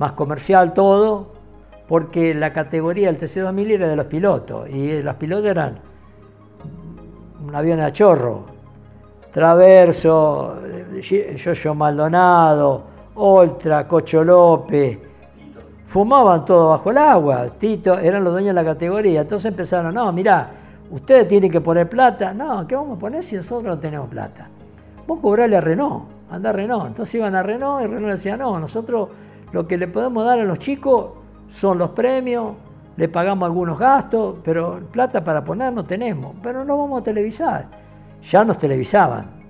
[0.00, 1.26] más comercial todo,
[1.86, 5.78] porque la categoría del TC2000 era de los pilotos y los pilotos eran
[7.46, 8.46] un avión a chorro,
[9.30, 10.56] Traverso,
[11.36, 12.82] Yoyo Maldonado,
[13.14, 14.98] Oltra, Cocho López,
[15.86, 19.20] fumaban todo bajo el agua, Tito, eran los dueños de la categoría.
[19.20, 20.48] Entonces empezaron, no, mirá,
[20.90, 22.32] ustedes tienen que poner plata.
[22.32, 24.48] No, ¿qué vamos a poner si nosotros no tenemos plata?
[25.06, 26.86] Vos cobrarle a Renault, anda a Renault.
[26.86, 29.10] Entonces iban a Renault y Renault decía, no, nosotros
[29.52, 31.10] lo que le podemos dar a los chicos
[31.48, 32.52] son los premios,
[32.96, 37.80] le pagamos algunos gastos, pero plata para poner no tenemos, pero no vamos a televisar
[38.22, 39.40] ya nos televisaban.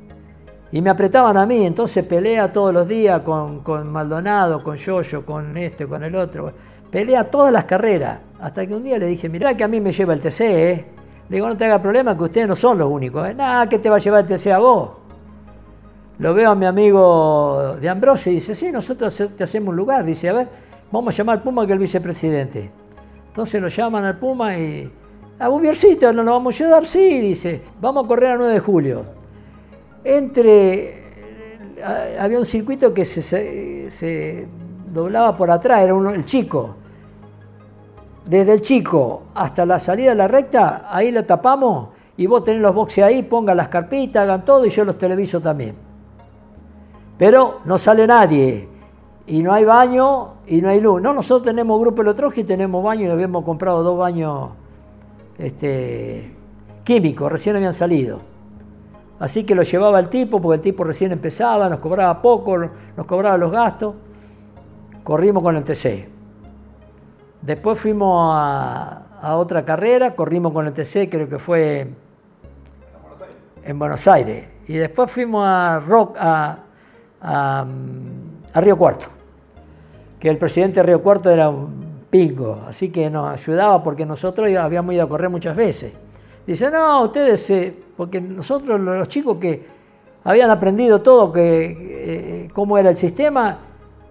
[0.72, 5.56] Y me apretaban a mí, entonces pelea todos los días con, Maldonado, con Yoyo, con
[5.56, 6.52] este, con el otro.
[6.90, 8.20] Pelea todas las carreras.
[8.40, 10.84] Hasta que un día le dije, mirá que a mí me lleva el TC, ¿eh?
[11.28, 13.28] Le digo, no te haga problema que ustedes no son los únicos.
[13.28, 13.34] ¿eh?
[13.34, 14.90] Nada, que te va a llevar el TC a vos.
[16.20, 20.04] Lo veo a mi amigo de Ambrose y dice, sí, nosotros te hacemos un lugar.
[20.04, 20.48] Dice, a ver,
[20.92, 22.70] vamos a llamar al Puma que es el vicepresidente.
[23.28, 24.92] Entonces lo llaman al Puma y
[25.38, 28.61] a Bubiercito no nos vamos a ayudar, sí, dice, vamos a correr a 9 de
[28.61, 29.04] julio.
[30.04, 34.46] Entre, eh, había un circuito que se,
[34.92, 36.77] doblaba por atrás, era uno, el chico.
[38.27, 42.60] Desde el chico hasta la salida de la recta, ahí lo tapamos y vos tenés
[42.60, 45.89] los boxes ahí, pongan las carpitas, hagan todo y yo los televiso también.
[47.21, 48.66] Pero no sale nadie
[49.27, 51.02] y no hay baño y no hay luz.
[51.02, 54.52] No, nosotros tenemos grupo Electrogi y tenemos baño y habíamos comprado dos baños
[55.37, 56.35] este,
[56.83, 58.21] químicos, recién habían salido.
[59.18, 63.04] Así que lo llevaba el tipo, porque el tipo recién empezaba, nos cobraba poco, nos
[63.04, 63.96] cobraba los gastos.
[65.04, 66.08] Corrimos con el TC.
[67.42, 71.87] Después fuimos a, otra carrera, corrimos con el TC, creo que fue
[73.62, 74.48] en Buenos Aires.
[74.68, 76.60] Y después fuimos a, Rock, a,
[77.23, 77.64] a
[78.54, 79.06] Río Cuarto.
[80.18, 84.50] que el presidente de Río Cuarto era un pingo, así que nos ayudaba porque nosotros
[84.56, 85.92] habíamos ido a correr muchas veces.
[86.46, 89.64] Dice, no, ustedes, porque nosotros los chicos que
[90.25, 93.58] habían aprendido todo, que, eh, cómo era el sistema,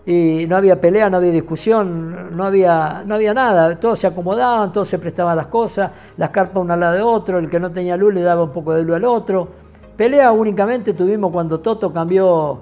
[0.05, 4.71] y no había pelea, no había discusión, no había, no había nada, todos se acomodaban,
[4.71, 7.71] todos se prestaban las cosas, las carpas una a la de otro, el que no
[7.71, 9.49] tenía luz le daba un poco de luz al otro.
[9.95, 12.59] Pelea únicamente tuvimos cuando Toto cambió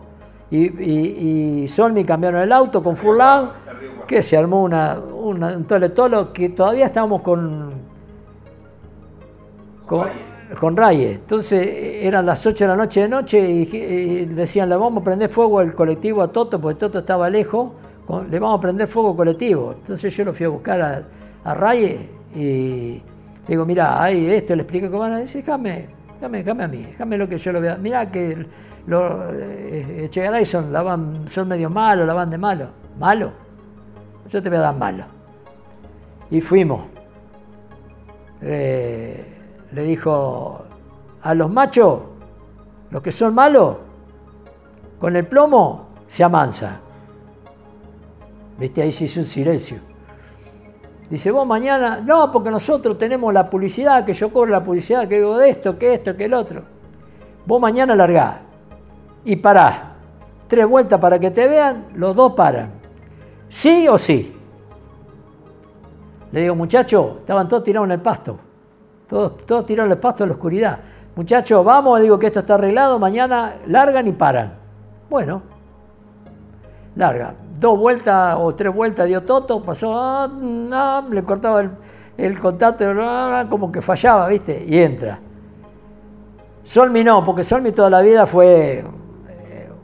[0.49, 3.51] y, y, y Solmi cambiaron el auto con Furlan,
[4.07, 7.71] que se armó una, un toletolo que todavía estábamos con,
[9.85, 10.07] con,
[10.59, 11.67] con Entonces
[12.01, 15.59] eran las 8 de la noche de noche y, decían, le vamos a prender fuego
[15.59, 17.71] al colectivo a Toto, porque Toto estaba lejos,
[18.29, 19.75] le vamos a prender fuego colectivo.
[19.81, 21.03] Entonces yo lo fui a buscar a,
[21.43, 23.01] a Raye y
[23.45, 26.83] digo, mira, ahí esto, le expliqué cómo van a decir, déjame, déjame, déjame a mí,
[26.83, 27.77] déjame lo que yo lo vea.
[27.77, 28.45] Mira que
[28.87, 32.67] los eh, Echegaray son, la van, son medio malos, la van de malo.
[32.99, 33.31] ¿Malo?
[34.29, 35.05] Yo te voy a dar malo.
[36.29, 36.81] Y fuimos.
[38.41, 39.25] Eh,
[39.71, 40.65] le dijo
[41.21, 42.01] a los machos,
[42.89, 43.77] los que son malos,
[44.99, 46.79] con el plomo se amansa.
[48.57, 48.81] ¿Viste?
[48.81, 49.86] Ahí se hizo un silencio.
[51.09, 55.15] Dice, vos mañana, no, porque nosotros tenemos la publicidad, que yo cobro la publicidad, que
[55.15, 56.63] digo de esto, que esto, que el otro.
[57.45, 58.37] Vos mañana largás
[59.23, 59.75] y parás.
[60.47, 62.71] Tres vueltas para que te vean, los dos paran.
[63.49, 64.33] ¿Sí o sí?
[66.31, 68.37] Le digo, muchachos, estaban todos tirados en el pasto.
[69.07, 70.79] Todos, todos tirados en el pasto en la oscuridad.
[71.15, 74.53] Muchachos, vamos, digo que esto está arreglado, mañana largan y paran.
[75.09, 75.41] Bueno,
[76.95, 77.33] larga.
[77.59, 81.71] Dos vueltas o tres vueltas dio Toto, pasó, ah, le cortaba el,
[82.17, 82.85] el contacto,
[83.49, 84.63] como que fallaba, ¿viste?
[84.67, 85.19] Y entra.
[86.63, 88.83] Solmi no, porque Solmi toda la vida fue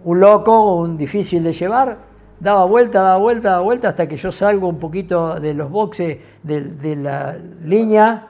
[0.03, 1.97] un loco, un difícil de llevar,
[2.39, 6.17] daba vuelta, daba vuelta, daba vuelta, hasta que yo salgo un poquito de los boxes
[6.43, 8.27] de, la línea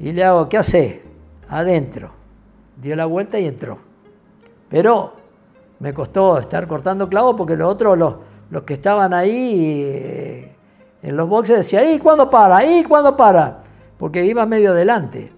[0.00, 1.02] y le hago, ¿qué hace?
[1.48, 2.10] Adentro.
[2.82, 3.78] Dio la vuelta y entró.
[4.68, 5.12] Pero
[5.78, 8.14] me costó estar cortando clavos porque los otros, los,
[8.50, 10.56] los que estaban ahí eh,
[11.02, 12.64] en los boxes, decían, ¿y cuándo para?
[12.64, 13.62] ¿y cuándo para?
[13.98, 15.32] Porque iba medio adelante.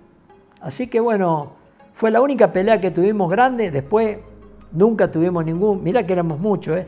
[0.61, 1.53] Así que bueno,
[1.95, 3.70] fue la única pelea que tuvimos grande.
[3.70, 4.18] Después
[4.72, 6.86] Nunca tuvimos ningún, mirá que éramos muchos, ¿eh?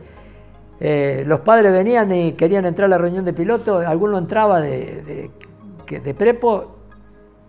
[0.80, 1.24] ¿eh?
[1.26, 5.30] los padres venían y querían entrar a la reunión de piloto, alguno entraba de,
[5.88, 6.76] de, prepo,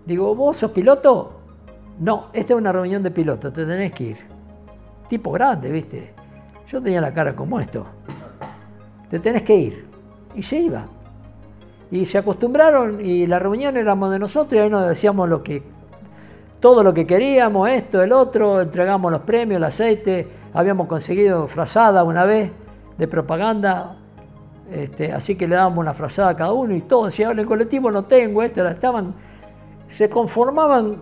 [0.05, 1.33] digo, ¿vos sos piloto?
[1.99, 4.30] No, esta es una reunión de piloto, te tenés que ir.
[5.11, 6.13] Tipo grande, ¿viste?
[6.69, 7.85] Yo tenía la cara como esto.
[9.09, 9.85] Te tenés que ir.
[10.35, 10.85] Y se iba.
[11.91, 15.63] Y se acostumbraron y la reunión éramos de nosotros y ahí nos decíamos lo que
[16.61, 22.05] todo lo que queríamos, esto, el otro, entregamos los premios, el aceite, habíamos conseguido frazada
[22.05, 22.49] una vez
[22.97, 23.97] de propaganda,
[24.71, 27.47] este, así que le dábamos una frazada a cada uno y todo, si ahora el
[27.47, 29.13] colectivo no tengo esto, estaban,
[29.89, 31.01] se conformaban,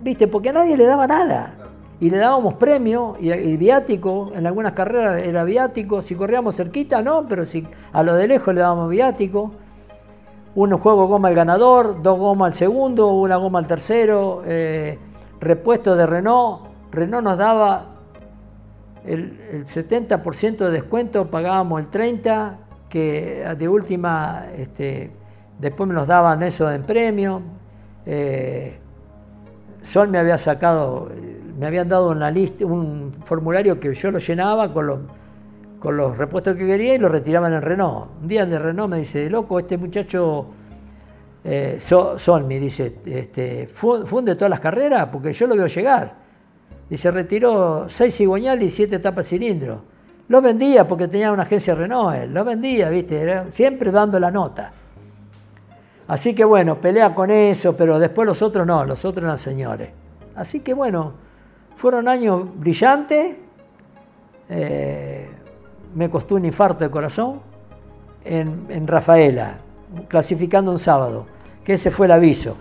[0.00, 1.67] viste, porque a nadie le daba nada.
[2.00, 7.26] Y le dábamos premio y, viático, en algunas carreras era viático, si corríamos cerquita no,
[7.26, 9.52] pero si a lo de lejos le dábamos viático.
[10.54, 14.98] Un juego goma al ganador, dos gomas al segundo, una goma al tercero, eh,
[15.40, 16.68] repuesto de Renault.
[16.92, 17.86] Renault nos daba
[19.04, 22.56] el, 70% de descuento, pagábamos el 30%,
[22.88, 25.10] que de última, este,
[25.58, 27.42] después me nos daban eso en premio.
[28.06, 28.78] Eh,
[29.82, 31.08] Sol me había sacado,
[31.58, 35.00] me habían dado una lista, un formulario que yo lo llenaba con los
[35.78, 38.08] con los repuestos que quería y los retiraban en Renault.
[38.22, 40.46] Un día el de Renault me dice, loco, este muchacho
[41.44, 46.14] eh, Sol, me dice, este, funde todas las carreras porque yo lo veo llegar.
[46.90, 49.80] Y se retiró seis cigüeñales y siete tapas cilindros.
[50.28, 54.72] Lo vendía porque tenía una agencia Renault, lo vendía, viste, siempre dando la nota.
[56.08, 59.90] Así que bueno, pelea con eso, pero después los otros no, los otros eran señores.
[60.34, 61.12] Así que bueno,
[61.78, 63.36] fueron años brillantes.
[64.50, 65.30] Eh,
[65.94, 67.40] me costó un infarto de corazón
[68.24, 69.58] en, Rafaela,
[70.08, 71.26] clasificando un sábado,
[71.64, 72.56] que ese fue el aviso.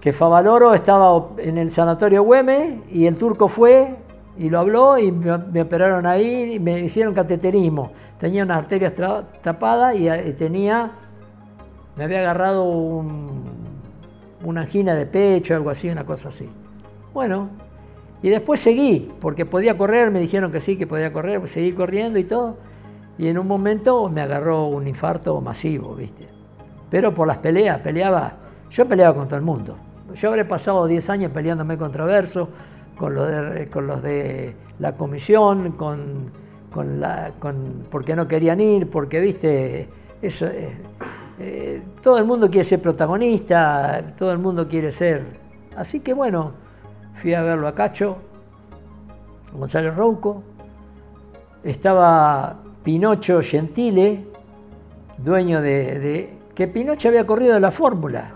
[0.00, 3.96] Que Favaloro estaba en el sanatorio Güemes y el turco fue
[4.38, 7.90] y lo habló y me, operaron ahí y me hicieron cateterismo.
[8.18, 8.92] Tenía una arteria
[9.42, 10.92] tapada y, tenía,
[11.96, 12.64] me había agarrado
[14.44, 16.48] una angina de pecho, algo así, una cosa así.
[17.16, 17.48] Bueno,
[18.22, 21.72] y después seguí, porque podía correr, me dijeron que sí, que podía correr, pues seguí
[21.72, 22.58] corriendo y todo.
[23.16, 26.28] Y en un momento me agarró un infarto masivo, ¿viste?
[26.90, 28.34] Pero por las peleas, peleaba,
[28.68, 29.78] yo peleaba con todo el mundo.
[30.14, 32.06] Yo habré pasado 10 años peleándome con los
[33.26, 36.30] de, con los de la comisión, con,
[36.70, 39.88] con la, con, porque no querían ir, porque, viste,
[40.20, 40.70] eh,
[41.38, 45.24] eh, todo el mundo quiere ser protagonista, todo el mundo quiere ser.
[45.74, 46.65] Así que bueno,
[47.16, 48.18] fui a verlo a Cacho,
[49.52, 50.42] González Rouco,
[51.64, 54.24] estaba Pinocho Gentile,
[55.18, 58.32] dueño de, que Pinocho había corrido de la fórmula.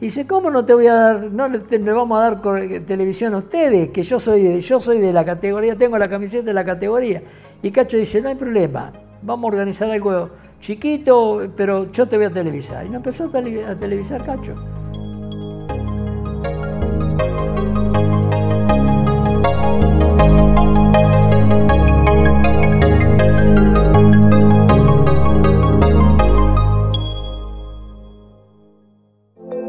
[0.00, 1.60] Y dice, ¿cómo no te voy a dar, no le,
[1.92, 2.42] vamos a dar
[2.84, 3.88] televisión a ustedes?
[3.90, 7.22] Que yo soy, yo soy de la categoría, tengo la camiseta de la categoría.
[7.62, 12.26] Y Cacho dice, no hay problema, vamos a organizar algo chiquito, pero yo te voy
[12.26, 12.84] a televisar.
[12.84, 14.54] Y no empezó a televisar Cacho.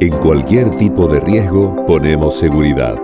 [0.08, 2.96] En cualquier tipo de riesgo ponemos seguridad.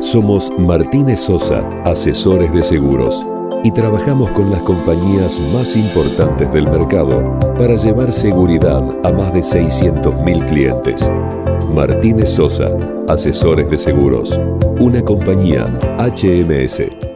[0.00, 3.22] Somos Martínez Sosa, asesores de seguros,
[3.62, 9.40] y trabajamos con las compañías más importantes del mercado para llevar seguridad a más de
[9.40, 11.12] 600.000 clientes.
[11.74, 12.74] Martínez Sosa,
[13.06, 14.40] asesores de seguros,
[14.80, 15.66] una compañía
[15.98, 17.15] HMS.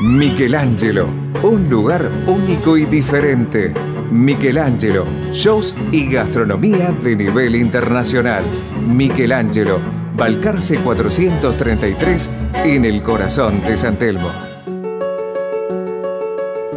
[0.00, 1.08] Michelangelo,
[1.42, 3.72] un lugar único y diferente.
[4.10, 8.44] Michelangelo, shows y gastronomía de nivel internacional.
[8.80, 9.80] Michelangelo,
[10.16, 12.30] Balcarce 433
[12.64, 14.30] en el corazón de San Telmo.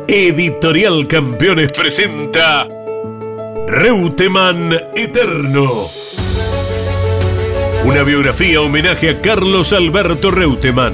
[0.08, 2.68] Editorial Campeones presenta
[3.68, 5.88] Reutemann Eterno.
[7.86, 10.94] Una biografía homenaje a Carlos Alberto Reutemann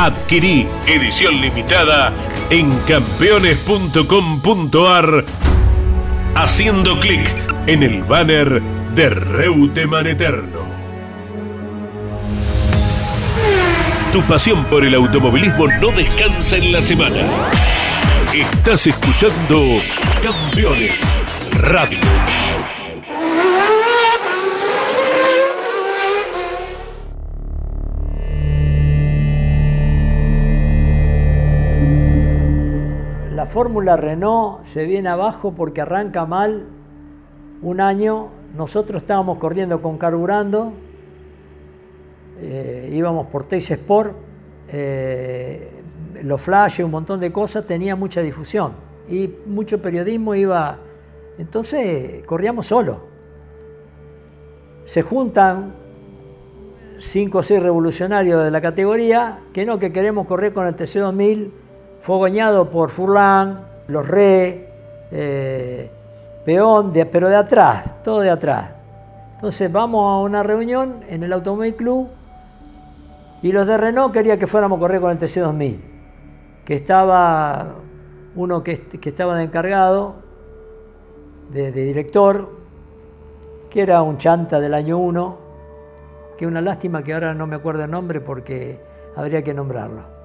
[0.00, 2.12] Adquirí edición limitada
[2.50, 5.24] en campeones.com.ar
[6.36, 7.28] haciendo clic
[7.66, 8.62] en el banner
[8.94, 10.60] de Reuteman Eterno.
[14.12, 17.18] Tu pasión por el automovilismo no descansa en la semana.
[18.32, 19.64] Estás escuchando
[20.22, 20.94] Campeones
[21.60, 21.98] Radio.
[33.58, 36.66] Fórmula Renault se viene abajo porque arranca mal
[37.60, 38.28] un año.
[38.56, 40.72] Nosotros estábamos corriendo con carburando,
[42.40, 44.12] eh, íbamos por Teis Sport,
[44.68, 45.72] eh,
[46.22, 48.74] los flashes, un montón de cosas, tenía mucha difusión
[49.08, 50.78] y mucho periodismo iba.
[51.36, 53.00] Entonces corríamos solo.
[54.84, 55.74] Se juntan
[56.96, 61.50] cinco o seis revolucionarios de la categoría que no, que queremos correr con el TC2000
[62.00, 64.68] fogoñado por Furlan, los Re,
[65.10, 65.90] eh,
[66.44, 68.70] Peón, pero de atrás, todo de atrás.
[69.34, 72.08] Entonces vamos a una reunión en el Automóvil Club
[73.42, 75.78] y los de Renault querían que fuéramos a correr con el TC2000,
[76.64, 77.74] que estaba
[78.34, 80.14] uno que, estaba de encargado,
[81.50, 82.50] de, de, director,
[83.70, 85.38] que era un chanta del año 1,
[86.36, 88.80] que una lástima que ahora no me acuerdo el nombre porque
[89.16, 90.17] habría que nombrarlo.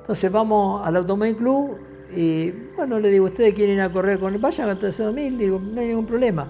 [0.00, 1.76] Entonces vamos al Automóvil Club
[2.14, 5.38] y bueno, le digo, ¿ustedes quieren ir a correr con el Vayan al 2000?
[5.38, 6.46] Digo, no hay ningún problema.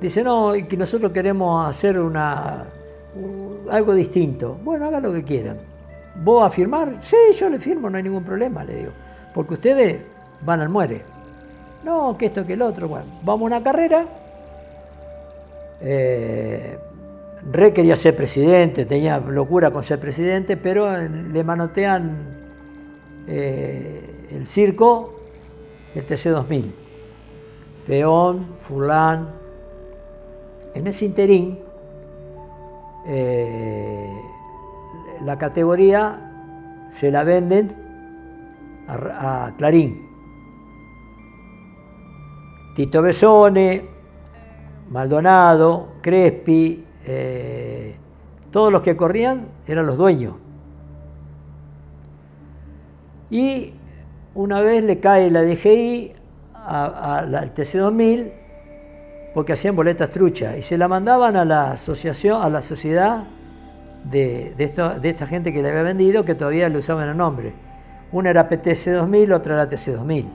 [0.00, 2.64] Dice, no, y que nosotros queremos hacer una,
[3.70, 4.58] algo distinto.
[4.62, 5.58] Bueno, hagan lo que quieran.
[6.22, 6.96] ¿Vos a firmar?
[7.00, 8.92] Sí, yo le firmo, no hay ningún problema, le digo.
[9.34, 10.02] Porque ustedes
[10.44, 11.02] van al muere.
[11.84, 12.88] No, que esto, que el otro.
[12.88, 14.06] Bueno, vamos a una carrera.
[15.80, 16.78] Eh,
[17.50, 22.41] Re quería ser presidente, tenía locura con ser presidente, pero le manotean
[23.26, 25.14] eh, el circo,
[25.94, 26.72] el TC2000.
[27.86, 29.30] Peón, Fulán.
[30.74, 31.58] En ese interín,
[33.06, 34.08] eh,
[35.24, 37.68] la categoría se la venden
[38.88, 40.08] a, Clarín.
[42.74, 43.84] Tito Besone,
[44.90, 47.96] Maldonado, Crespi, eh,
[48.50, 50.34] todos los que corrían eran los dueños.
[53.32, 53.72] Y
[54.34, 56.12] una vez le cae la DGI
[56.54, 58.30] al TC2000
[59.32, 63.24] porque hacían boletas truchas y se la mandaban a la asociación, a la sociedad
[64.04, 67.54] de, esta gente que le había vendido, que todavía le usaban el nombre.
[68.12, 70.28] Una era PTC 2000, otra era TC 2000.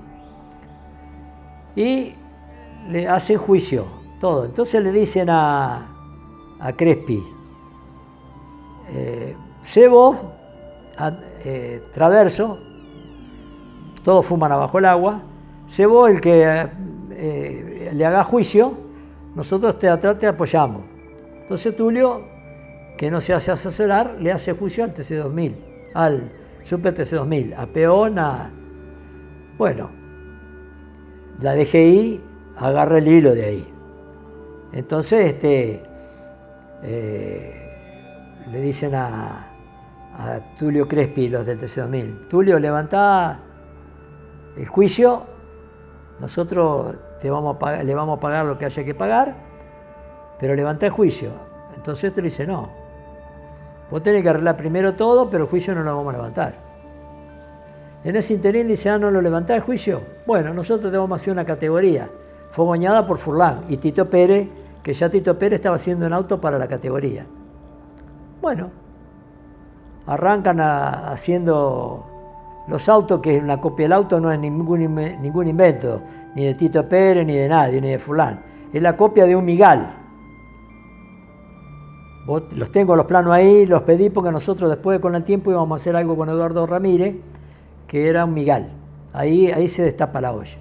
[1.75, 2.15] Y
[2.89, 3.85] le hacen juicio,
[4.19, 4.45] todo.
[4.45, 5.87] Entonces le dicen a,
[6.59, 7.23] a Crespi,
[8.89, 10.33] eh, Cebo,
[11.45, 12.66] eh, Traverso,
[14.07, 15.21] todos fuman abajo el agua,
[15.67, 16.69] Cebo el que
[17.11, 18.77] eh, le haga juicio,
[19.35, 20.83] nosotros te atrás te apoyamos.
[21.41, 22.23] Entonces Tulio,
[22.97, 25.55] que no se hace asesorar, le hace juicio al TC2000,
[25.93, 26.31] al
[26.63, 28.49] Super TC2000, a Peón, a...
[29.57, 29.89] Bueno,
[31.41, 32.21] la DGI
[32.59, 33.67] agarra el hilo de ahí.
[34.71, 35.83] Entonces, este,
[36.81, 37.73] eh,
[38.53, 39.49] le dicen a,
[40.17, 43.41] a Tulio Crespi, los del TC2000, Tulio, levantá
[44.57, 45.23] el juicio,
[46.19, 49.35] nosotros a le vamos a pagar lo que haya que pagar,
[50.39, 51.31] pero levantá el juicio.
[51.75, 52.69] Entonces te dice, no,
[53.89, 56.55] vos tenés que arreglar primero todo, pero el juicio no lo vamos a levantar.
[58.03, 60.01] En ese interín dice, ah, no lo levantá el juicio.
[60.25, 62.09] Bueno, nosotros te vamos a hacer una categoría.
[62.51, 64.47] Fue bañada por Furlán y Tito Pérez,
[64.81, 67.25] que ya Tito Pérez estaba haciendo un auto para la categoría.
[68.41, 68.71] Bueno,
[70.05, 72.16] arrancan haciendo
[72.67, 76.01] los autos, que una copia del auto no es ningún, ningún invento,
[76.35, 78.41] ni de Tito Pérez, ni de nadie, ni de fulán.
[78.73, 79.87] Es la copia de un migal.
[82.27, 85.81] los tengo los planos ahí, los pedí porque nosotros después con el tiempo íbamos a
[85.81, 87.15] hacer algo con Eduardo Ramírez,
[87.87, 88.69] que era un migal.
[89.13, 90.57] Ahí, ahí se destapa la olla.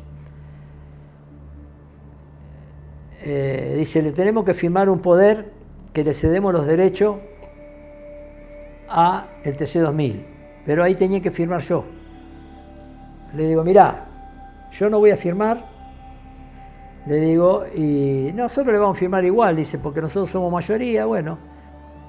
[3.23, 5.51] Eh, dice, le tenemos que firmar un poder
[5.93, 7.17] que le cedemos los derechos
[8.89, 10.25] a el TC2000,
[10.65, 11.96] pero ahí tenía que firmar yo.
[13.37, 14.07] Le digo, mirá,
[14.73, 15.63] yo no voy a firmar.
[17.07, 21.39] Le digo, y nosotros le vamos a firmar igual, dice, porque nosotros somos mayoría, bueno.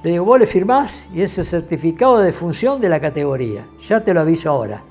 [0.04, 3.66] Le digo, vos le firmás y ese certificado de función de la categoría.
[3.88, 4.82] Ya te lo aviso ahora.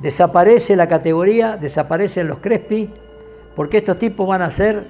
[0.00, 2.90] Desaparece la categoría, desaparecen los Crespi,
[3.54, 4.88] porque estos tipos van a ser,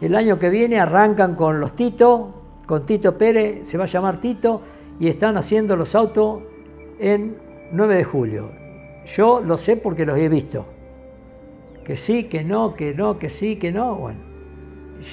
[0.00, 2.34] el año que viene arrancan con los Tito,
[2.66, 4.60] con Tito Pérez, se va a llamar Tito,
[4.98, 6.42] y están haciendo los autos
[6.98, 7.36] en
[7.70, 8.65] 9 de julio.
[9.06, 10.66] Yo lo sé porque los he visto.
[11.84, 13.94] Que sí, que no, que no, que sí, que no.
[13.94, 14.18] Bueno,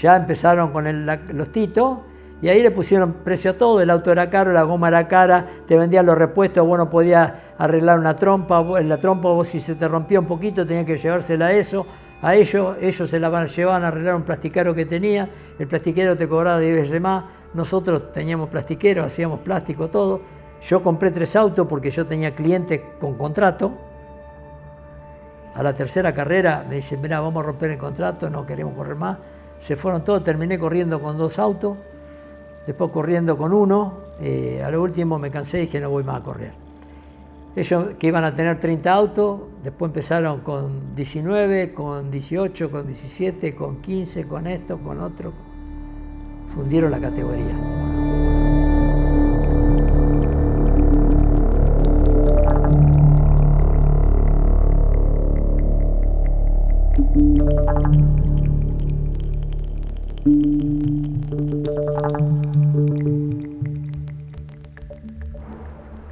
[0.02, 2.00] ya empezaron con los titos
[2.42, 3.80] y ahí le pusieron precio a todo.
[3.82, 7.32] El auto era caro, la goma era cara, te vendían los repuestos, vos no podías
[7.58, 8.64] arreglar una trompa.
[8.82, 11.86] La trompa vos si se te rompía un poquito tenías que llevársela a eso.
[12.24, 15.28] A ellos, ellos se la llevaban a arreglar un plastiquero que tenía,
[15.60, 20.22] el plastiquero te cobraba 10 veces más, nosotros teníamos plastiquero, hacíamos plástico, todo
[20.64, 23.72] yo compré tres autos porque yo tenía clientes con contrato.
[25.56, 28.96] A la tercera carrera me dicen, mira, vamos a romper el contrato, no queremos correr
[28.96, 29.18] más.
[29.60, 31.78] Se fueron todos, terminé corriendo con dos autos,
[32.66, 33.94] después corriendo con uno.
[34.22, 36.54] Eh, a lo último me cansé y dije, no voy más a correr.
[37.56, 43.54] Ellos que iban a tener 30 autos, después empezaron con 19, con 18, con 17,
[43.54, 45.34] con 15, con esto, con otro.
[46.56, 48.33] Fundieron la categoría.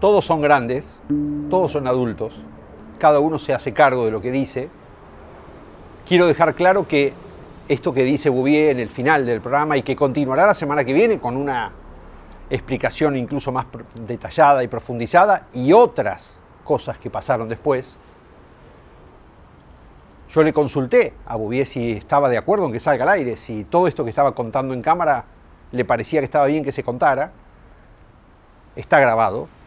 [0.02, 0.98] Todos son grandes,
[1.52, 2.44] todos son adultos,
[2.98, 4.68] cada uno se hace cargo de lo que dice.
[6.08, 7.14] Quiero dejar claro que
[7.70, 10.94] esto que dice Bouvier en el final del programa y que continuará la semana que
[10.94, 11.72] viene con una
[12.50, 13.68] explicación incluso más
[14.08, 17.96] detallada y profundizada y otras cosas que pasaron después,
[20.30, 23.66] yo le consulté a Bouvier si estaba de acuerdo en que salga al aire, si
[23.66, 25.26] todo esto que estaba contando en cámara
[25.72, 27.34] le parecía que estaba bien que se contara.
[28.76, 29.61] Está grabado.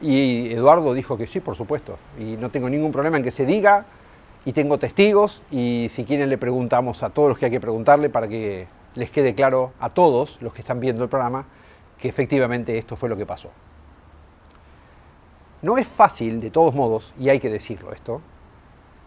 [0.00, 1.96] Y Eduardo dijo que sí, por supuesto.
[2.18, 3.86] Y no tengo ningún problema en que se diga.
[4.44, 5.42] Y tengo testigos.
[5.50, 9.10] Y si quieren le preguntamos a todos los que hay que preguntarle para que les
[9.10, 11.46] quede claro a todos los que están viendo el programa
[11.98, 13.50] que efectivamente esto fue lo que pasó.
[15.62, 18.20] No es fácil, de todos modos, y hay que decirlo esto,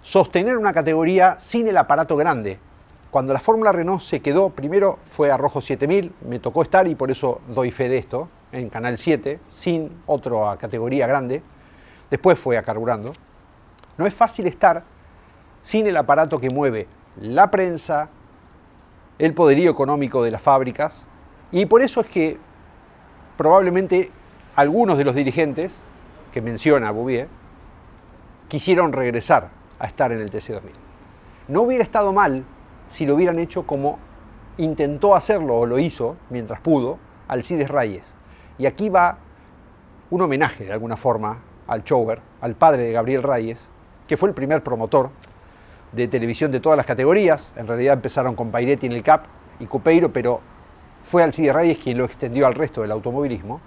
[0.01, 2.57] sostener una categoría sin el aparato grande.
[3.11, 6.95] Cuando la Fórmula Renault se quedó, primero fue a Rojo 7000, me tocó estar y
[6.95, 11.41] por eso doy fe de esto, en Canal 7, sin otra categoría grande.
[12.09, 13.13] Después fue a Carburando.
[13.97, 14.83] No es fácil estar
[15.61, 16.87] sin el aparato que mueve
[17.19, 18.09] la prensa,
[19.19, 21.07] el poderío económico de las fábricas
[21.51, 22.37] Y por eso es que
[23.35, 24.11] probablemente
[24.55, 25.79] algunos de los dirigentes
[26.31, 27.27] que menciona Bouvier
[28.47, 30.61] quisieron regresar a estar en el TC2000.
[31.47, 32.43] No hubiera estado mal
[32.89, 33.99] si lo hubieran hecho como
[34.57, 38.16] intentó hacerlo o lo hizo mientras pudo Alcides Reyes.
[38.57, 39.17] Y aquí va
[40.09, 43.67] un homenaje de alguna forma al Chower, al padre de Gabriel Reyes,
[44.07, 45.09] que fue el primer promotor
[45.91, 47.51] de televisión de todas las categorías.
[47.55, 49.25] En realidad empezaron con Pairetti en el CAP
[49.59, 50.41] y Cupeiro, pero
[51.05, 53.61] fue Alcides Reyes quien lo extendió al resto del automovilismo.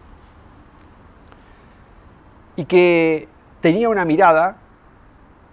[2.56, 3.28] Y que
[3.60, 4.56] tenía una mirada,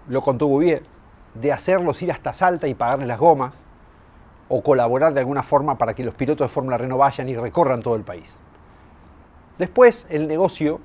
[0.07, 0.83] lo contó Bouvier,
[1.33, 3.63] de hacerlos ir hasta Salta y pagarles las gomas,
[4.49, 7.81] o colaborar de alguna forma para que los pilotos de Fórmula Renault vayan y recorran
[7.81, 8.39] todo el país.
[9.57, 10.79] Después el negocio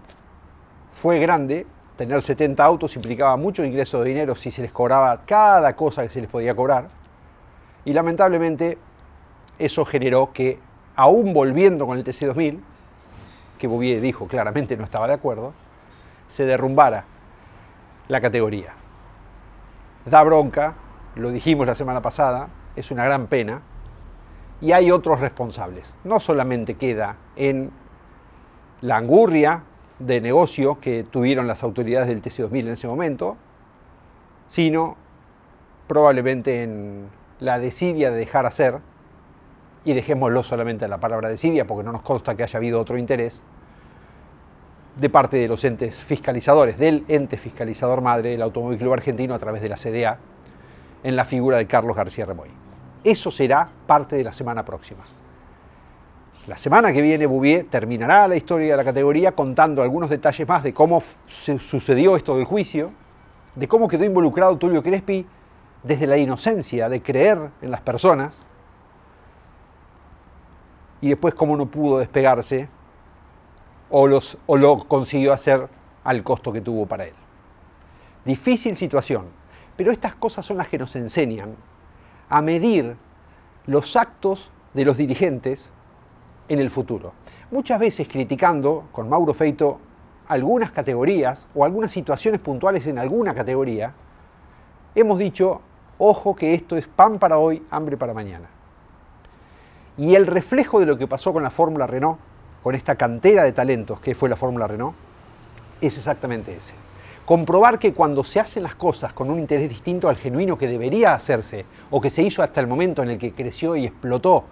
[0.92, 1.66] fue grande,
[1.96, 6.08] tener 70 autos implicaba mucho ingreso de dinero si se les cobraba cada cosa que
[6.08, 6.88] se les podía cobrar,
[7.84, 8.78] y lamentablemente
[9.58, 10.58] eso generó que,
[10.96, 12.60] aún volviendo con el TC2000,
[13.58, 15.52] que Bouvier dijo claramente no estaba de acuerdo,
[16.26, 17.04] se derrumbara
[18.08, 18.72] la categoría.
[20.06, 20.74] Da bronca,
[21.14, 23.60] lo dijimos la semana pasada, es una gran pena,
[24.60, 25.94] y hay otros responsables.
[26.04, 27.70] No solamente queda en
[28.82, 29.62] la angurria
[29.98, 33.36] de negocio que tuvieron las autoridades del TC2000 en ese momento,
[34.48, 34.96] sino
[35.86, 37.06] probablemente en
[37.40, 38.80] la desidia de dejar hacer,
[39.84, 42.98] y dejémoslo solamente en la palabra desidia porque no nos consta que haya habido otro
[42.98, 43.42] interés,
[44.96, 49.38] de parte de los entes fiscalizadores, del ente fiscalizador madre, el Automóvil Club Argentino, a
[49.38, 50.18] través de la CDA,
[51.02, 52.50] en la figura de Carlos García Remoy.
[53.02, 55.02] Eso será parte de la semana próxima.
[56.48, 60.64] La semana que viene Bouvier terminará la historia de la categoría contando algunos detalles más
[60.64, 62.90] de cómo sucedió esto del juicio,
[63.54, 65.24] de cómo quedó involucrado Tulio Crespi
[65.84, 68.44] desde la inocencia de creer en las personas
[71.00, 72.68] y después cómo no pudo despegarse
[73.88, 75.68] o, los, o lo consiguió hacer
[76.02, 77.14] al costo que tuvo para él.
[78.24, 79.26] Difícil situación,
[79.76, 81.54] pero estas cosas son las que nos enseñan
[82.28, 82.96] a medir
[83.66, 85.72] los actos de los dirigentes
[86.48, 87.12] en el futuro.
[87.50, 89.78] Muchas veces criticando con Mauro Feito
[90.28, 93.92] algunas categorías o algunas situaciones puntuales en alguna categoría,
[94.94, 95.60] hemos dicho,
[95.98, 98.48] ojo que esto es pan para hoy, hambre para mañana.
[99.98, 102.18] Y el reflejo de lo que pasó con la Fórmula Renault,
[102.62, 104.94] con esta cantera de talentos que fue la Fórmula Renault,
[105.80, 106.74] es exactamente ese
[107.24, 111.14] comprobar que cuando se hacen las cosas con un interés distinto al genuino que debería
[111.14, 114.44] hacerse o que se hizo hasta el momento en el que creció y explotó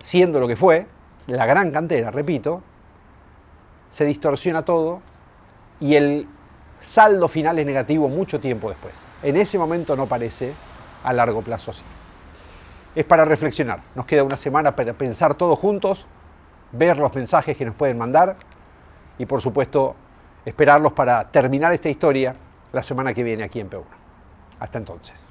[0.00, 0.86] siendo lo que fue,
[1.28, 2.62] la gran cantera, repito,
[3.90, 5.00] se distorsiona todo
[5.78, 6.26] y el
[6.80, 8.94] saldo final es negativo mucho tiempo después.
[9.22, 10.52] En ese momento no parece
[11.04, 11.82] a largo plazo así.
[12.94, 13.82] Es para reflexionar.
[13.94, 16.06] Nos queda una semana para pensar todos juntos,
[16.72, 18.36] ver los mensajes que nos pueden mandar
[19.18, 19.94] y por supuesto
[20.44, 22.34] esperarlos para terminar esta historia
[22.72, 23.84] la semana que viene aquí en P1.
[24.60, 25.30] Hasta entonces.